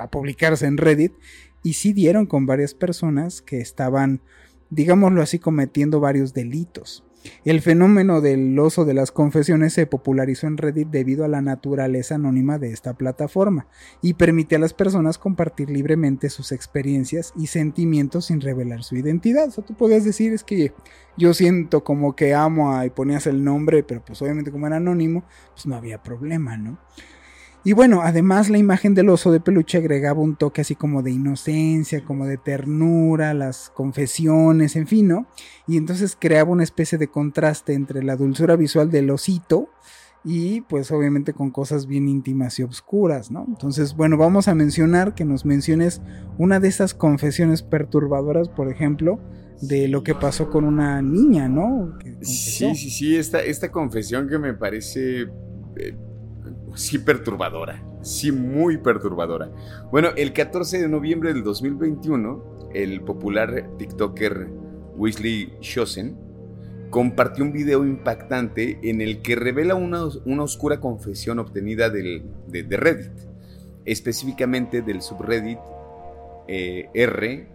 [0.01, 1.13] a publicarse en Reddit
[1.63, 4.21] y sí dieron con varias personas que estaban
[4.69, 7.03] digámoslo así, cometiendo varios delitos.
[7.43, 12.15] El fenómeno del oso de las confesiones se popularizó en Reddit debido a la naturaleza
[12.15, 13.67] anónima de esta plataforma
[14.01, 19.49] y permite a las personas compartir libremente sus experiencias y sentimientos sin revelar su identidad.
[19.49, 20.73] O sea, tú podías decir es que
[21.17, 24.77] yo siento como que amo a y ponías el nombre, pero pues obviamente como era
[24.77, 26.79] anónimo, pues no había problema, ¿no?
[27.63, 31.11] Y bueno, además la imagen del oso de peluche agregaba un toque así como de
[31.11, 35.27] inocencia, como de ternura, las confesiones, en fin, ¿no?
[35.67, 39.69] Y entonces creaba una especie de contraste entre la dulzura visual del osito
[40.23, 43.45] y pues obviamente con cosas bien íntimas y obscuras, ¿no?
[43.47, 46.01] Entonces, bueno, vamos a mencionar que nos menciones
[46.37, 49.19] una de esas confesiones perturbadoras, por ejemplo,
[49.61, 51.97] de lo que pasó con una niña, ¿no?
[52.21, 55.27] Sí, sí, sí, esta, esta confesión que me parece...
[55.75, 55.97] Eh,
[56.75, 59.51] sí perturbadora, sí muy perturbadora.
[59.91, 64.47] Bueno, el 14 de noviembre del 2021, el popular TikToker
[64.95, 66.17] Weasley Shosen
[66.89, 72.23] compartió un video impactante en el que revela una, oscura confesión obtenida de,
[72.69, 73.27] Reddit,
[73.85, 75.59] específicamente del subreddit
[76.47, 77.47] eh, R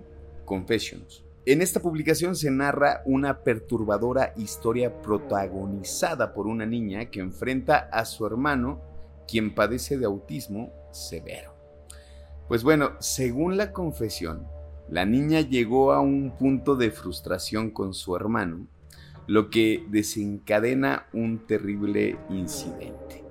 [0.44, 1.24] Confessions.
[1.46, 8.06] En esta publicación se narra una perturbadora historia protagonizada por una niña que enfrenta a
[8.06, 8.93] su hermano
[9.26, 11.54] quien padece de autismo severo.
[12.48, 14.46] Pues bueno, según la confesión,
[14.88, 18.66] la niña llegó a un punto de frustración con su hermano,
[19.26, 23.24] lo que desencadena un terrible incidente.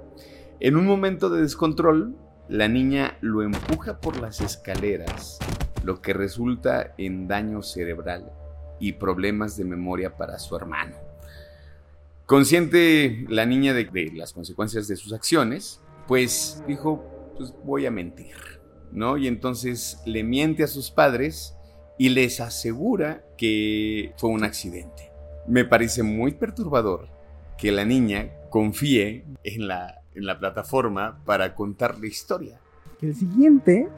[0.59, 2.15] En un momento de descontrol,
[2.49, 5.39] la niña lo empuja por las escaleras,
[5.83, 8.31] lo que resulta en daño cerebral
[8.79, 10.95] y problemas de memoria para su hermano.
[12.25, 17.03] Consciente la niña de, las consecuencias de sus acciones, pues dijo,
[17.37, 18.35] pues voy a mentir,
[18.91, 19.17] ¿no?
[19.17, 21.55] Y entonces le miente a sus padres
[21.97, 25.11] y les asegura que fue un accidente.
[25.47, 27.07] Me parece muy perturbador
[27.57, 32.59] que la niña confíe en la, en la plataforma para contar la historia.
[33.01, 33.89] El siguiente,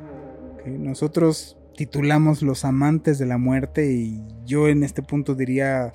[0.64, 5.94] que nosotros titulamos Los amantes de la muerte y yo en este punto diría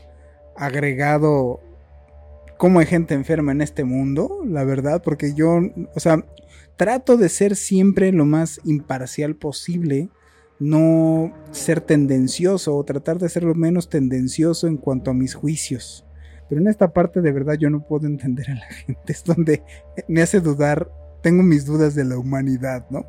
[0.57, 1.61] agregado
[2.61, 5.61] cómo hay gente enferma en este mundo, la verdad, porque yo,
[5.95, 6.27] o sea,
[6.77, 10.11] trato de ser siempre lo más imparcial posible,
[10.59, 16.05] no ser tendencioso o tratar de ser lo menos tendencioso en cuanto a mis juicios.
[16.51, 19.63] Pero en esta parte de verdad yo no puedo entender a la gente, es donde
[20.07, 20.93] me hace dudar,
[21.23, 23.07] tengo mis dudas de la humanidad, ¿no?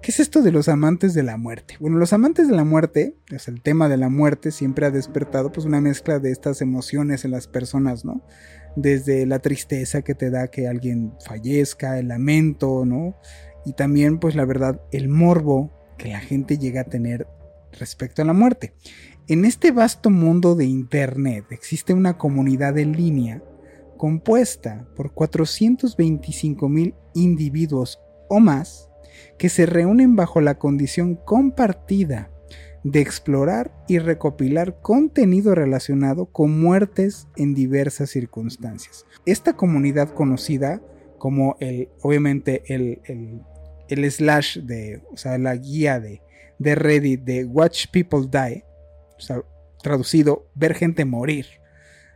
[0.00, 1.74] ¿Qué es esto de los amantes de la muerte?
[1.78, 5.52] Bueno, los amantes de la muerte, pues el tema de la muerte siempre ha despertado
[5.52, 8.22] pues una mezcla de estas emociones en las personas, ¿no?
[8.76, 13.16] Desde la tristeza que te da que alguien fallezca, el lamento, ¿no?
[13.64, 17.26] Y también, pues la verdad, el morbo que la gente llega a tener
[17.72, 18.74] respecto a la muerte.
[19.26, 23.42] En este vasto mundo de Internet existe una comunidad en línea
[23.98, 28.88] compuesta por 425 mil individuos o más
[29.36, 32.30] que se reúnen bajo la condición compartida
[32.84, 39.04] de explorar y recopilar contenido relacionado con muertes en diversas circunstancias.
[39.26, 40.80] Esta comunidad conocida
[41.18, 43.00] como el, obviamente, el,
[43.88, 46.22] el, slash de, o sea, la guía de,
[46.58, 48.64] de Reddit de Watch People Die,
[49.16, 49.42] o sea,
[49.82, 51.46] traducido, ver gente morir,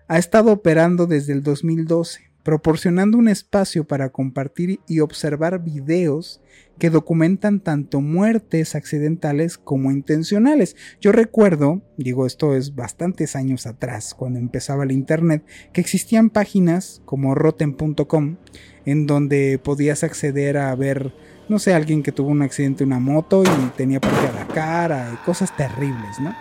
[0.09, 6.41] ha estado operando desde el 2012 proporcionando un espacio para compartir y observar videos
[6.79, 10.77] que documentan tanto muertes accidentales como intencionales.
[11.01, 17.03] Yo recuerdo, digo esto es bastantes años atrás, cuando empezaba el Internet, que existían páginas
[17.05, 18.37] como rotten.com
[18.85, 21.15] en donde podías acceder a ver,
[21.49, 24.49] no sé, alguien que tuvo un accidente en una moto y tenía parte a la
[24.49, 26.35] cara y cosas terribles, ¿no?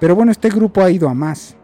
[0.00, 1.56] Pero bueno, este grupo ha ido a más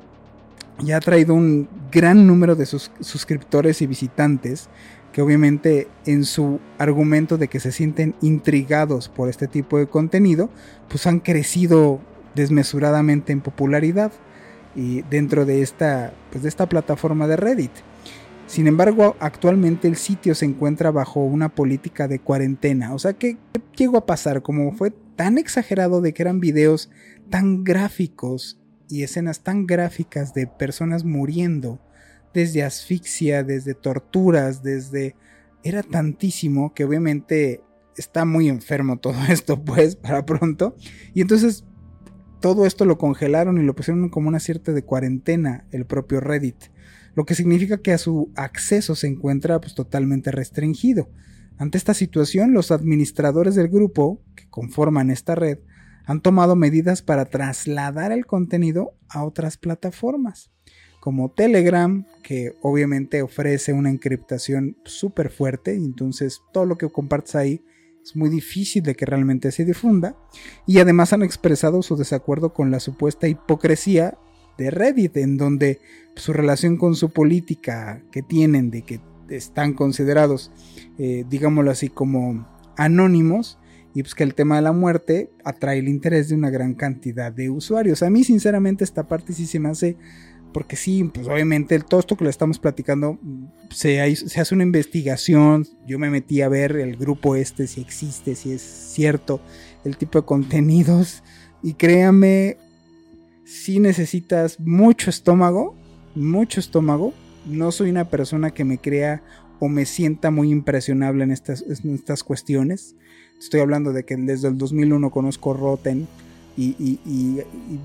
[0.81, 4.69] y ha traído un gran número de sus suscriptores y visitantes
[5.13, 10.51] que obviamente en su argumento de que se sienten intrigados por este tipo de contenido,
[10.89, 12.01] pues han crecido
[12.35, 14.13] desmesuradamente en popularidad
[14.77, 17.73] y dentro de esta, pues de esta plataforma de Reddit.
[18.47, 22.95] Sin embargo, actualmente el sitio se encuentra bajo una política de cuarentena.
[22.95, 23.37] O sea, ¿qué,
[23.77, 24.41] llegó a pasar?
[24.43, 26.91] Como fue tan exagerado de que eran videos
[27.29, 28.59] tan gráficos
[28.89, 31.81] y escenas tan gráficas de personas muriendo,
[32.35, 35.17] desde asfixia, desde torturas, desde...
[35.65, 37.63] Era tantísimo que obviamente
[37.97, 40.77] está muy enfermo todo esto, pues, para pronto.
[41.15, 41.65] Y entonces
[42.41, 46.57] todo esto lo congelaron y lo pusieron como una cierta de cuarentena el propio Reddit.
[47.15, 51.11] Lo que significa que a su acceso se encuentra pues, totalmente restringido.
[51.57, 55.59] Ante esta situación, los administradores del grupo que conforman esta red
[56.05, 60.51] han tomado medidas para trasladar el contenido a otras plataformas,
[61.01, 67.63] como Telegram, que obviamente ofrece una encriptación súper fuerte, entonces todo lo que compartes ahí
[68.03, 70.17] es muy difícil de que realmente se difunda,
[70.67, 74.17] y además han expresado su desacuerdo con la supuesta hipocresía
[74.57, 75.81] de Reddit, en donde
[76.17, 80.51] su relación con su política que tienen de que están considerados,
[80.99, 83.59] eh, digámoslo así, como anónimos,
[83.99, 87.33] y pues que el tema de la muerte atrae el interés de una gran cantidad
[87.33, 88.05] de usuarios.
[88.05, 89.97] A mí sinceramente esta parte sí se me hace,
[90.53, 93.19] porque sí, pues obviamente todo esto que le estamos platicando,
[93.71, 98.53] se, hace una investigación, yo me metí a ver el grupo este, si existe, si
[98.53, 99.41] es cierto,
[99.85, 101.25] el tipo de contenidos,
[101.61, 102.57] y créame,
[103.45, 105.75] si necesitas mucho estómago,
[106.15, 107.15] mucho estómago,
[107.47, 109.25] no soy una persona que me crea
[109.61, 112.95] o me sienta muy impresionable en estas, estas cuestiones.
[113.39, 116.09] Estoy hablando de que desde el 2001 conozco Rotten
[116.57, 117.41] y,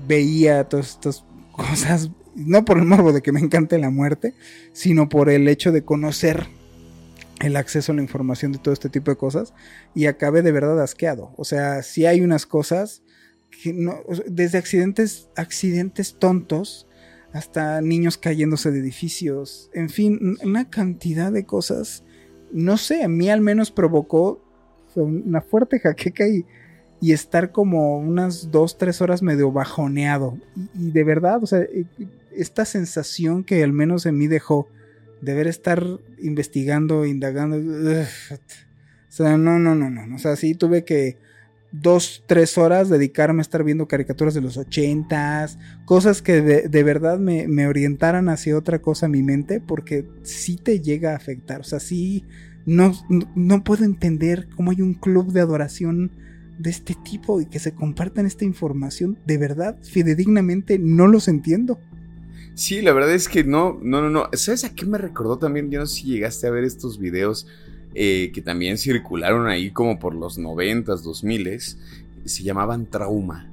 [0.08, 4.34] veía todas estas cosas, no por el morbo de que me encante la muerte,
[4.72, 6.48] sino por el hecho de conocer
[7.40, 9.54] el acceso a la información de todo este tipo de cosas
[9.94, 11.32] y acabé de verdad asqueado.
[11.36, 13.02] O sea, si hay unas cosas
[13.50, 16.88] que no, desde accidentes, accidentes tontos
[17.34, 22.04] hasta niños cayéndose de edificios, en fin, una cantidad de cosas,
[22.52, 24.40] no sé, a mí al menos provocó
[24.94, 26.46] una fuerte jaqueca y,
[27.00, 30.38] y estar como unas dos, tres horas medio bajoneado.
[30.78, 31.86] Y, de verdad, o sea, eh,
[32.36, 34.68] esta sensación que al menos en mí dejó
[35.20, 35.84] de ver estar
[36.20, 37.56] investigando, indagando.
[37.56, 38.04] o
[39.08, 40.14] sea, no, no, no, no.
[40.14, 41.18] O sea, sí tuve que
[41.80, 47.18] dos, tres horas dedicarme a estar viendo caricaturas de los ochentas, cosas que de, verdad
[47.18, 51.60] me, me, orientaran hacia otra cosa en mi mente, porque sí te llega a afectar.
[51.60, 52.24] O sea, sí
[52.66, 52.94] no,
[53.34, 56.12] no, puedo entender cómo hay un club de adoración
[56.58, 59.18] de este tipo y que se compartan esta información.
[59.26, 61.78] De verdad, fidedignamente, no los entiendo.
[62.54, 64.28] Sí, la verdad es que no, no, no, no.
[64.32, 65.70] ¿Sabes a qué me recordó también?
[65.70, 67.46] Yo no sé si llegaste a ver estos videos
[67.94, 71.78] eh, que también circularon ahí como por los noventas, dos miles.
[72.24, 73.50] Se llamaban Trauma.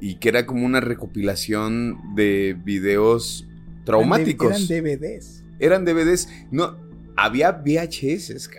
[0.00, 3.46] Y que era como una recopilación de videos
[3.84, 4.70] traumáticos.
[4.70, 5.44] Eran DVDs.
[5.58, 6.28] Eran DVDs.
[6.50, 6.76] No,
[7.16, 8.50] había VHS,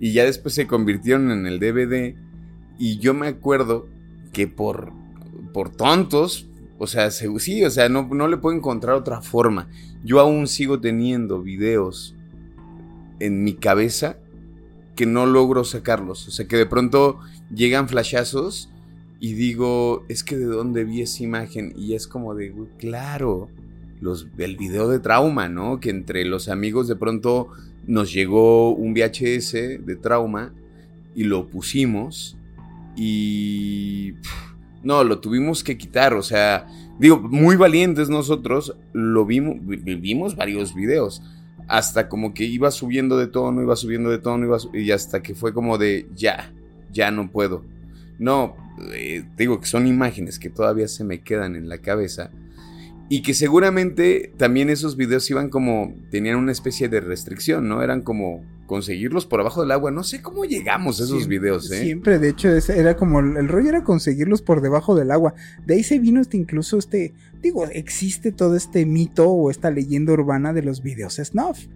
[0.00, 2.14] y ya después se convirtieron en el DVD.
[2.78, 3.88] Y yo me acuerdo
[4.32, 4.92] que por,
[5.52, 9.68] por tontos, o sea, sí, o sea, no, no le puedo encontrar otra forma.
[10.02, 12.16] Yo aún sigo teniendo videos
[13.20, 14.16] en mi cabeza
[14.96, 16.26] que no logro sacarlos.
[16.28, 17.18] O sea, que de pronto
[17.54, 18.70] llegan flashazos
[19.20, 21.72] y digo, es que de dónde vi esa imagen.
[21.76, 23.48] Y es como de, claro,
[24.00, 25.80] los, el video de trauma, ¿no?
[25.80, 27.48] Que entre los amigos de pronto
[27.86, 30.52] nos llegó un VHS de trauma
[31.14, 32.36] y lo pusimos
[32.96, 34.14] y
[34.82, 36.66] no, lo tuvimos que quitar, o sea,
[36.98, 41.22] digo, muy valientes nosotros, lo vimos, vimos varios videos,
[41.70, 45.36] hasta como que iba subiendo de tono, iba subiendo de tono, iba, y hasta que
[45.36, 46.52] fue como de, ya,
[46.90, 47.64] ya no puedo.
[48.18, 48.56] No,
[48.92, 52.32] eh, digo que son imágenes que todavía se me quedan en la cabeza.
[53.08, 57.84] Y que seguramente también esos videos iban como, tenían una especie de restricción, ¿no?
[57.84, 59.90] Eran como conseguirlos por abajo del agua.
[59.90, 61.82] No sé cómo llegamos a esos videos, ¿eh?
[61.82, 65.34] Siempre, de hecho, era como, el rollo era conseguirlos por debajo del agua.
[65.66, 67.12] De ahí se vino este, incluso este,
[67.42, 71.66] digo, existe todo este mito o esta leyenda urbana de los videos snuff.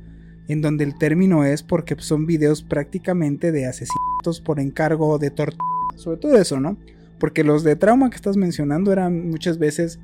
[0.46, 5.64] En donde el término es porque son videos prácticamente de asesinatos por encargo de tortura.
[5.96, 6.76] Sobre todo eso, ¿no?
[7.18, 9.98] Porque los de trauma que estás mencionando eran muchas veces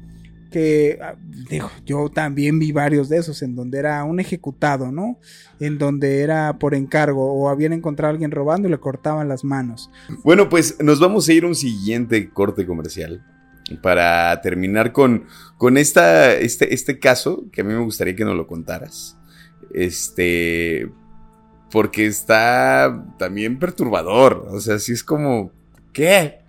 [0.51, 1.15] que ah,
[1.49, 5.19] digo, yo también vi varios de esos en donde era un ejecutado, ¿no?
[5.59, 9.45] En donde era por encargo o habían encontrado a alguien robando y le cortaban las
[9.45, 9.91] manos.
[10.23, 13.25] Bueno, pues nos vamos a ir a un siguiente corte comercial
[13.83, 15.27] para terminar con,
[15.57, 19.17] con esta, este, este caso que a mí me gustaría que nos lo contaras.
[19.73, 20.91] Este,
[21.71, 25.53] porque está también perturbador, o sea, si es como,
[25.93, 26.40] ¿qué?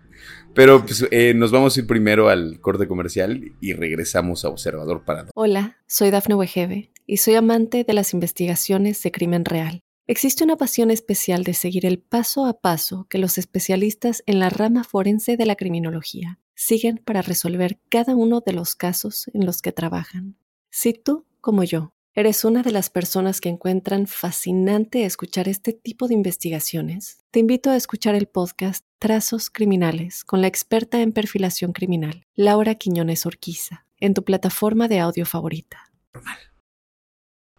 [0.53, 5.05] Pero pues, eh, nos vamos a ir primero al corte comercial y regresamos a Observador
[5.05, 5.31] Paranormal.
[5.35, 9.81] Hola, soy Dafne Wegebe y soy amante de las investigaciones de crimen real.
[10.07, 14.49] Existe una pasión especial de seguir el paso a paso que los especialistas en la
[14.49, 19.61] rama forense de la criminología siguen para resolver cada uno de los casos en los
[19.61, 20.35] que trabajan.
[20.69, 26.09] Si tú, como yo, ¿Eres una de las personas que encuentran fascinante escuchar este tipo
[26.09, 27.23] de investigaciones?
[27.31, 32.75] Te invito a escuchar el podcast Trazos Criminales con la experta en perfilación criminal, Laura
[32.75, 35.89] Quiñones Orquiza, en tu plataforma de audio favorita.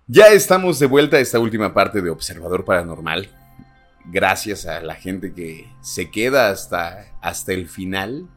[0.07, 3.31] Ya estamos de vuelta a esta última parte de Observador Paranormal.
[4.05, 8.29] Gracias a la gente que se queda hasta, hasta el final.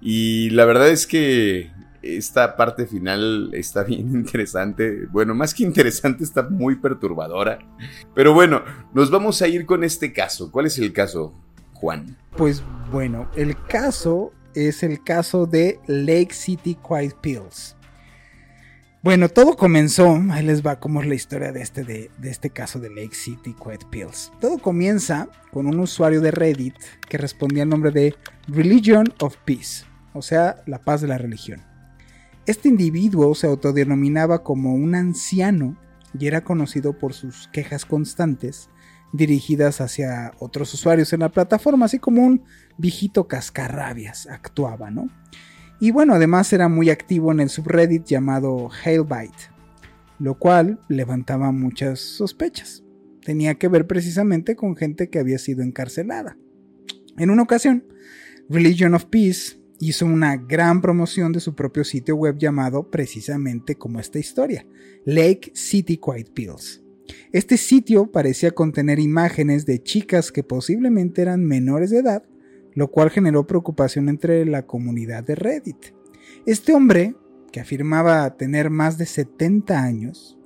[0.00, 1.70] Y la verdad es que
[2.02, 5.06] esta parte final está bien interesante.
[5.10, 7.58] Bueno, más que interesante, está muy perturbadora.
[8.14, 8.62] Pero bueno,
[8.94, 10.50] nos vamos a ir con este caso.
[10.50, 11.34] ¿Cuál es el caso,
[11.74, 12.16] Juan?
[12.36, 17.76] Pues bueno, el caso es el caso de Lake City Quiet Pills.
[19.02, 22.50] Bueno, todo comenzó, ahí les va como es la historia de este, de, de este
[22.50, 24.30] caso de Lake City Quiet Pills.
[24.40, 26.74] Todo comienza con un usuario de Reddit
[27.08, 28.14] que respondía al nombre de
[28.46, 31.69] Religion of Peace, o sea, la paz de la religión.
[32.50, 35.76] Este individuo se autodenominaba como un anciano
[36.18, 38.70] y era conocido por sus quejas constantes
[39.12, 42.42] dirigidas hacia otros usuarios en la plataforma, así como un
[42.76, 45.08] viejito cascarrabias actuaba, ¿no?
[45.78, 49.52] Y bueno, además era muy activo en el subreddit llamado Hailbite,
[50.18, 52.82] lo cual levantaba muchas sospechas.
[53.24, 56.36] Tenía que ver precisamente con gente que había sido encarcelada.
[57.16, 57.84] En una ocasión,
[58.48, 63.98] Religion of Peace hizo una gran promoción de su propio sitio web llamado precisamente como
[63.98, 64.66] esta historia,
[65.04, 66.82] Lake City Quiet Pills.
[67.32, 72.22] Este sitio parecía contener imágenes de chicas que posiblemente eran menores de edad,
[72.74, 75.94] lo cual generó preocupación entre la comunidad de Reddit.
[76.46, 77.16] Este hombre,
[77.50, 80.38] que afirmaba tener más de 70 años,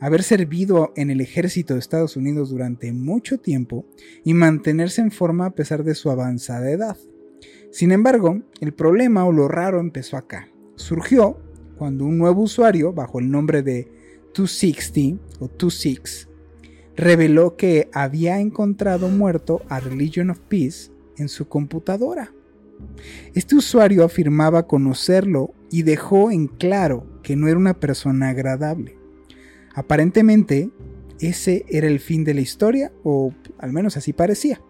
[0.00, 3.86] haber servido en el ejército de Estados Unidos durante mucho tiempo
[4.24, 6.96] y mantenerse en forma a pesar de su avanzada edad.
[7.70, 10.48] Sin embargo, el problema o lo raro empezó acá.
[10.74, 11.38] Surgió
[11.76, 13.88] cuando un nuevo usuario, bajo el nombre de
[14.34, 16.28] 260 o 26,
[16.96, 22.32] reveló que había encontrado muerto a Religion of Peace en su computadora.
[23.34, 28.98] Este usuario afirmaba conocerlo y dejó en claro que no era una persona agradable.
[29.74, 30.70] Aparentemente,
[31.20, 34.60] ese era el fin de la historia, o al menos así parecía.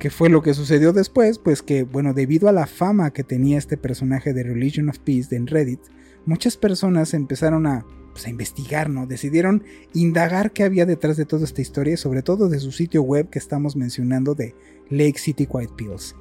[0.00, 1.38] ¿Qué fue lo que sucedió después?
[1.38, 5.36] Pues que, bueno, debido a la fama que tenía este personaje de Religion of Peace
[5.36, 5.80] en Reddit,
[6.24, 7.84] muchas personas empezaron a,
[8.14, 9.06] pues, investigar, ¿no?
[9.06, 13.28] Decidieron indagar qué había detrás de toda esta historia, sobre todo de su sitio web
[13.28, 14.54] que estamos mencionando de
[14.88, 16.16] Lake City Quiet Pills.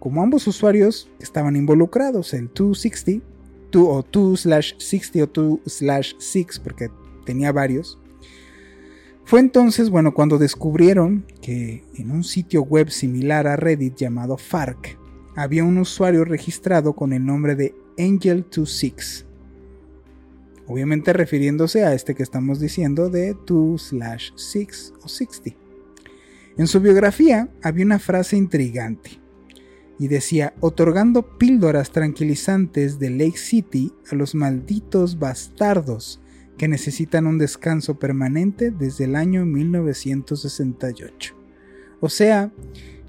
[0.00, 3.24] Como ambos usuarios estaban involucrados, el 260,
[3.70, 6.90] 2 o 2 slash 60 o 2 slash 6, porque
[7.24, 7.96] tenía varios,
[9.24, 14.98] fue entonces, bueno, cuando descubrieron que en un sitio web similar a Reddit llamado Fark
[15.34, 19.24] había un usuario registrado con el nombre de Angel26.
[20.66, 23.94] Obviamente refiriéndose a este que estamos diciendo de 2
[24.36, 25.56] 6 o 60.
[26.56, 29.18] En su biografía había una frase intrigante
[29.98, 36.20] y decía, otorgando píldoras tranquilizantes de Lake City a los malditos bastardos
[36.56, 41.34] que necesitan un descanso permanente desde el año 1968.
[42.00, 42.52] O sea,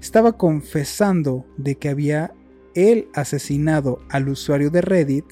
[0.00, 2.32] estaba confesando de que había
[2.74, 5.24] él asesinado al usuario de Reddit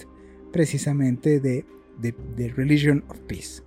[0.52, 1.64] precisamente de,
[1.98, 3.62] de, Religion of Peace.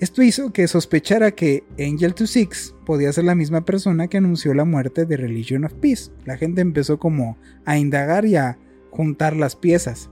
[0.00, 4.64] Esto hizo que sospechara que Angel 26 podía ser la misma persona que anunció la
[4.64, 6.10] muerte de Religion of Peace.
[6.24, 8.58] La gente empezó como a indagar y a
[8.90, 10.10] juntar las piezas,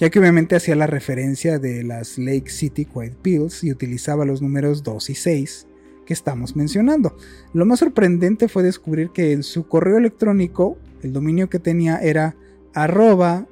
[0.00, 4.40] ya que obviamente hacía la referencia de las Lake City White Pills y utilizaba los
[4.40, 5.66] números 2 y 6
[6.06, 7.18] que estamos mencionando.
[7.52, 12.34] Lo más sorprendente fue descubrir que en su correo electrónico el dominio que tenía era
[12.72, 13.46] arroba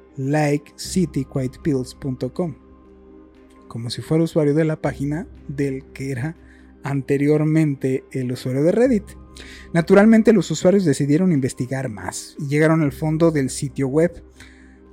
[3.67, 6.35] como si fuera usuario de la página del que era
[6.83, 9.05] anteriormente el usuario de Reddit.
[9.71, 14.23] Naturalmente los usuarios decidieron investigar más y llegaron al fondo del sitio web.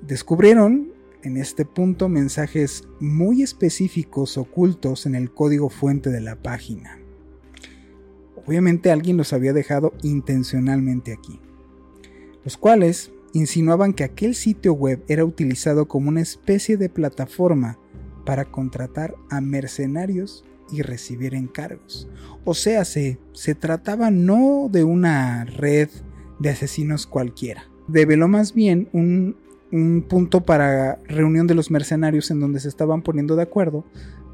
[0.03, 6.99] Descubrieron en este punto mensajes muy específicos ocultos en el código fuente de la página.
[8.47, 11.41] Obviamente alguien los había dejado intencionalmente aquí,
[12.45, 17.79] los cuales insinuaban que aquel sitio web era utilizado como una especie de plataforma
[18.25, 22.09] para contratar a mercenarios y recibir encargos.
[22.45, 25.89] O sea, se, se trataba no de una red
[26.39, 27.69] de asesinos cualquiera.
[27.89, 29.37] Develó más bien un,
[29.77, 33.85] un punto para reunión de los mercenarios en donde se estaban poniendo de acuerdo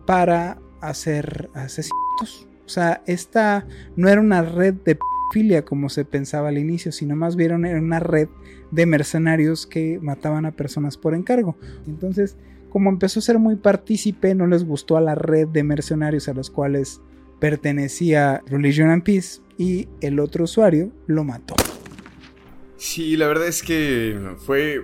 [0.07, 2.49] para hacer asesinatos.
[2.65, 3.67] O sea, esta
[3.97, 4.99] no era una red de
[5.33, 8.29] filia como se pensaba al inicio, sino más bien era una red
[8.71, 11.57] de mercenarios que mataban a personas por encargo.
[11.87, 12.37] Entonces,
[12.69, 16.35] como empezó a ser muy partícipe, no les gustó a la red de mercenarios a
[16.35, 17.01] los cuales
[17.39, 21.55] pertenecía Religion and Peace y el otro usuario lo mató.
[22.77, 24.83] Sí, la verdad es que fue,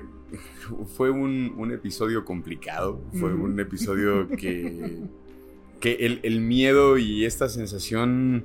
[0.96, 5.02] fue un, episodio complicado, fue un episodio que,
[5.80, 8.44] que el, miedo y esta sensación,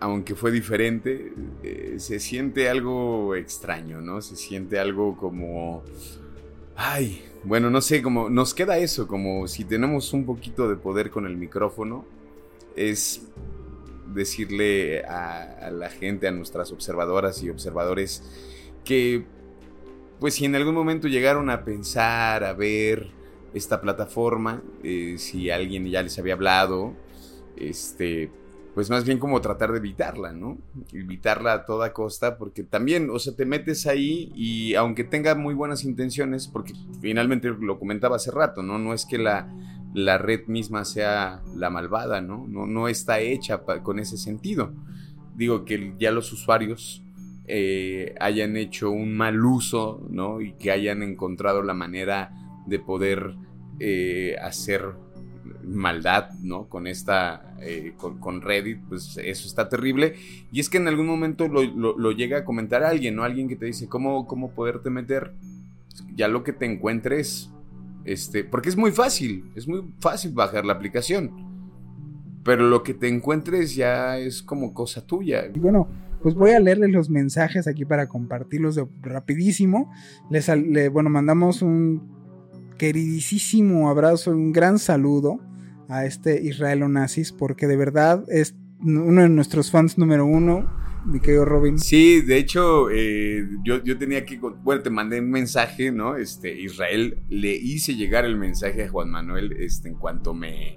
[0.00, 1.32] aunque fue diferente,
[1.62, 4.22] eh, se siente algo extraño, ¿no?
[4.22, 5.82] Se siente algo como
[6.76, 11.10] Ay, bueno, no sé, como nos queda eso, como si tenemos un poquito de poder
[11.10, 12.04] con el micrófono,
[12.76, 13.22] es
[14.12, 18.22] decirle a, la gente, a nuestras observadoras y observadores,
[18.84, 19.24] que
[20.20, 23.08] pues si en algún momento llegaron a pensar, a ver
[23.54, 26.94] esta plataforma, eh, si alguien ya les había hablado,
[27.56, 28.30] este,
[28.74, 30.58] pues más bien como tratar de evitarla, ¿no?
[30.92, 35.54] Evitarla a toda costa, porque también, o sea, te metes ahí y aunque tenga muy
[35.54, 38.78] buenas intenciones, porque finalmente lo comentaba hace rato, ¿no?
[38.78, 39.50] No es que la,
[39.94, 42.46] la red misma sea la malvada, ¿no?
[42.46, 44.74] No, no está hecha con ese sentido.
[45.34, 47.02] Digo que ya los usuarios
[47.48, 50.40] eh, hayan hecho un mal uso, ¿no?
[50.40, 52.32] Y que hayan encontrado la manera
[52.66, 53.36] de poder
[53.78, 54.94] eh, hacer
[55.62, 56.68] maldad, ¿no?
[56.68, 60.14] Con esta, eh, con, Reddit, pues eso está terrible.
[60.52, 63.24] Y es que en algún momento lo, llega a comentar alguien, ¿no?
[63.24, 65.32] Alguien que te dice, ¿cómo, cómo poderte meter?
[66.14, 67.50] Ya lo que te encuentres,
[68.04, 71.46] este, porque es muy fácil, es muy fácil bajar la aplicación.
[72.44, 75.50] Pero lo que te encuentres ya es como cosa tuya.
[75.56, 75.88] Bueno,
[76.26, 79.92] pues voy a leerles los mensajes aquí para compartirlos rapidísimo.
[80.28, 80.50] Les,
[80.90, 82.02] bueno, mandamos un
[82.78, 85.38] queridísimo abrazo y un gran saludo
[85.88, 90.68] a este Israel Onassis porque de verdad es uno de nuestros fans número uno,
[91.04, 91.78] mi querido Robin.
[91.78, 96.16] Sí, de hecho, eh, yo, yo, tenía que, bueno, te mandé un mensaje, ¿no?
[96.16, 100.76] Este, Israel, le hice llegar el mensaje a Juan Manuel este, en cuanto me,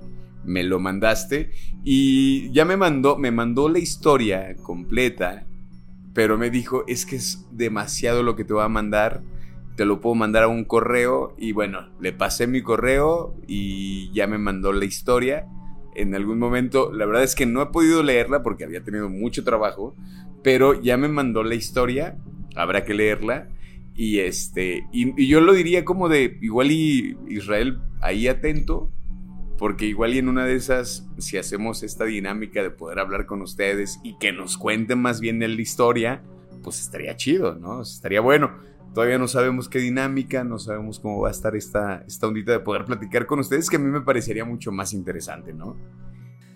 [0.50, 1.52] me lo mandaste
[1.84, 5.46] y ya me mandó, me mandó la historia completa,
[6.14, 9.24] pero me dijo, es que es demasiado lo que te voy a mandar
[9.80, 14.28] te lo puedo mandar a un correo y bueno, le pasé mi correo y ya
[14.28, 15.48] me mandó la historia.
[15.96, 19.46] En algún momento, la verdad es que no he podido leerla porque había tenido mucho
[19.46, 19.96] trabajo,
[20.44, 22.18] pero ya me mandó la historia,
[22.58, 23.48] habrá que leerla.
[23.96, 28.92] Y este, y, yo lo diría como de igual y Israel ahí atento,
[29.60, 33.42] porque igual y en una de esas, si hacemos esta dinámica de poder hablar con
[33.42, 36.24] ustedes y que nos cuenten más bien la historia,
[36.64, 37.82] pues estaría chido, ¿no?
[37.82, 38.52] Estaría bueno.
[38.94, 42.62] Todavía no sabemos qué dinámica, no sabemos cómo va a estar esta, esta ondita de
[42.62, 45.76] poder platicar con ustedes, que a mí me parecería mucho más interesante, ¿no?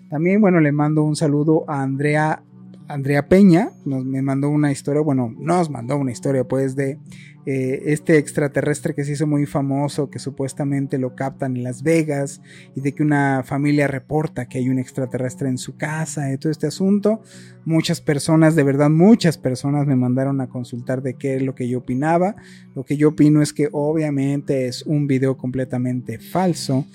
[0.08, 2.42] También, bueno, le mando un saludo a Andrea
[2.88, 6.98] Andrea Peña nos, me mandó una historia, bueno, nos mandó una historia pues de
[7.46, 12.40] eh, este extraterrestre que se hizo muy famoso, que supuestamente lo captan en Las Vegas
[12.74, 16.50] y de que una familia reporta que hay un extraterrestre en su casa y todo
[16.50, 17.20] este asunto.
[17.66, 21.68] Muchas personas, de verdad muchas personas me mandaron a consultar de qué es lo que
[21.68, 22.36] yo opinaba.
[22.74, 26.86] Lo que yo opino es que obviamente es un video completamente falso.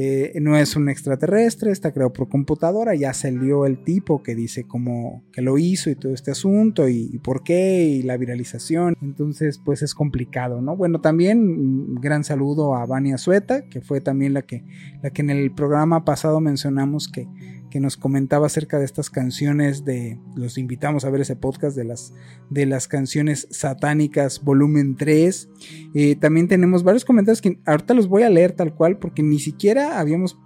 [0.00, 4.62] Eh, no es un extraterrestre, está creado por computadora, ya salió el tipo que dice
[4.62, 8.94] cómo que lo hizo y todo este asunto y, por qué y la viralización.
[9.02, 10.76] Entonces, pues es complicado, ¿no?
[10.76, 14.64] Bueno, también un gran saludo a Vania Sueta, que fue también la que,
[15.02, 17.26] la que en el programa pasado mencionamos que,
[17.70, 21.84] que nos comentaba acerca de estas canciones de, los invitamos a ver ese podcast de
[21.84, 22.14] las,
[22.50, 25.48] de las canciones satánicas volumen 3.
[25.94, 29.38] Eh, también tenemos varios comentarios que ahorita los voy a leer tal cual porque ni
[29.38, 30.38] siquiera habíamos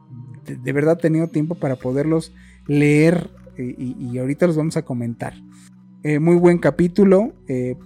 [0.44, 2.32] de, verdad tenido tiempo para poderlos
[2.66, 5.34] leer eh, y, ahorita los vamos a comentar.
[6.04, 7.32] Eh, muy buen capítulo.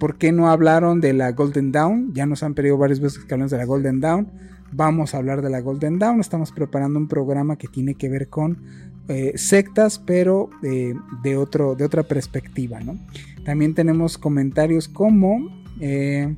[0.00, 2.14] ¿Por qué no hablaron de la Golden Dawn?
[2.14, 4.32] Ya nos han pedido varias veces que hablemos de la Golden Dawn.
[4.72, 6.20] Vamos a hablar de la Golden Dawn.
[6.20, 8.58] Estamos preparando un programa que tiene que ver con
[9.36, 12.80] sectas, pero de, otro, de otra perspectiva.
[12.80, 12.98] ¿no?
[13.44, 15.50] También tenemos comentarios como...
[15.78, 16.36] me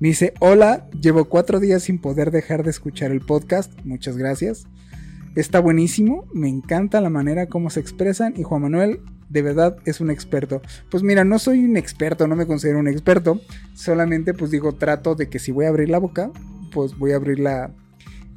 [0.00, 3.72] dice, hola, llevo cuatro días sin poder dejar de escuchar el podcast.
[3.84, 4.66] Muchas gracias.
[5.34, 10.00] Está buenísimo, me encanta la manera como se expresan y Juan Manuel de verdad es
[10.00, 10.62] un experto.
[10.90, 13.40] Pues mira, no soy un experto, no me considero un experto,
[13.74, 16.30] solamente pues digo, trato de que si voy a abrir la boca,
[16.72, 17.72] pues voy a abrirla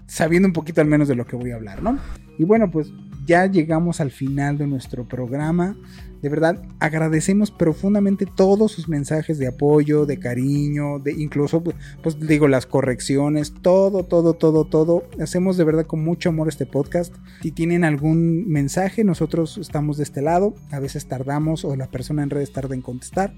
[0.08, 2.00] sabiendo un poquito al menos de lo que voy a hablar, ¿no?
[2.40, 2.92] Y bueno, pues
[3.28, 5.78] ya llegamos al final de nuestro programa.
[6.22, 12.20] De verdad, agradecemos profundamente todos sus mensajes de apoyo, de cariño, de incluso, pues, pues
[12.20, 15.04] digo, las correcciones, todo, todo, todo, todo.
[15.22, 17.14] Hacemos de verdad con mucho amor este podcast.
[17.44, 20.56] Si tienen algún mensaje, nosotros estamos de este lado.
[20.72, 23.34] A veces tardamos o la persona en redes tarda en contestar.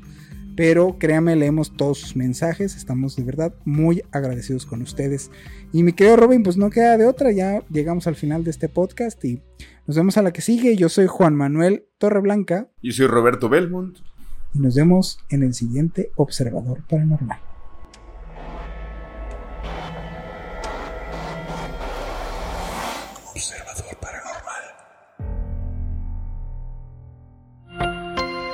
[0.56, 2.76] Pero créanme, leemos todos sus mensajes.
[2.76, 5.32] Estamos de verdad muy agradecidos con ustedes.
[5.72, 7.32] Y mi querido Robin, pues no queda de otra.
[7.32, 9.42] Ya llegamos al final de este podcast y
[9.90, 10.76] nos vemos a la que sigue.
[10.76, 12.70] Yo soy Juan Manuel Torreblanca.
[12.80, 13.98] Y soy Roberto Belmont.
[14.54, 17.40] Y nos vemos en el siguiente Observador Paranormal.
[23.32, 24.62] Observador Paranormal.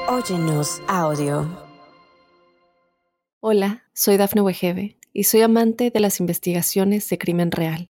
[0.08, 1.50] Óyenos audio.
[3.42, 7.90] Hola, soy Dafne Wegebe y soy amante de las investigaciones de crimen real.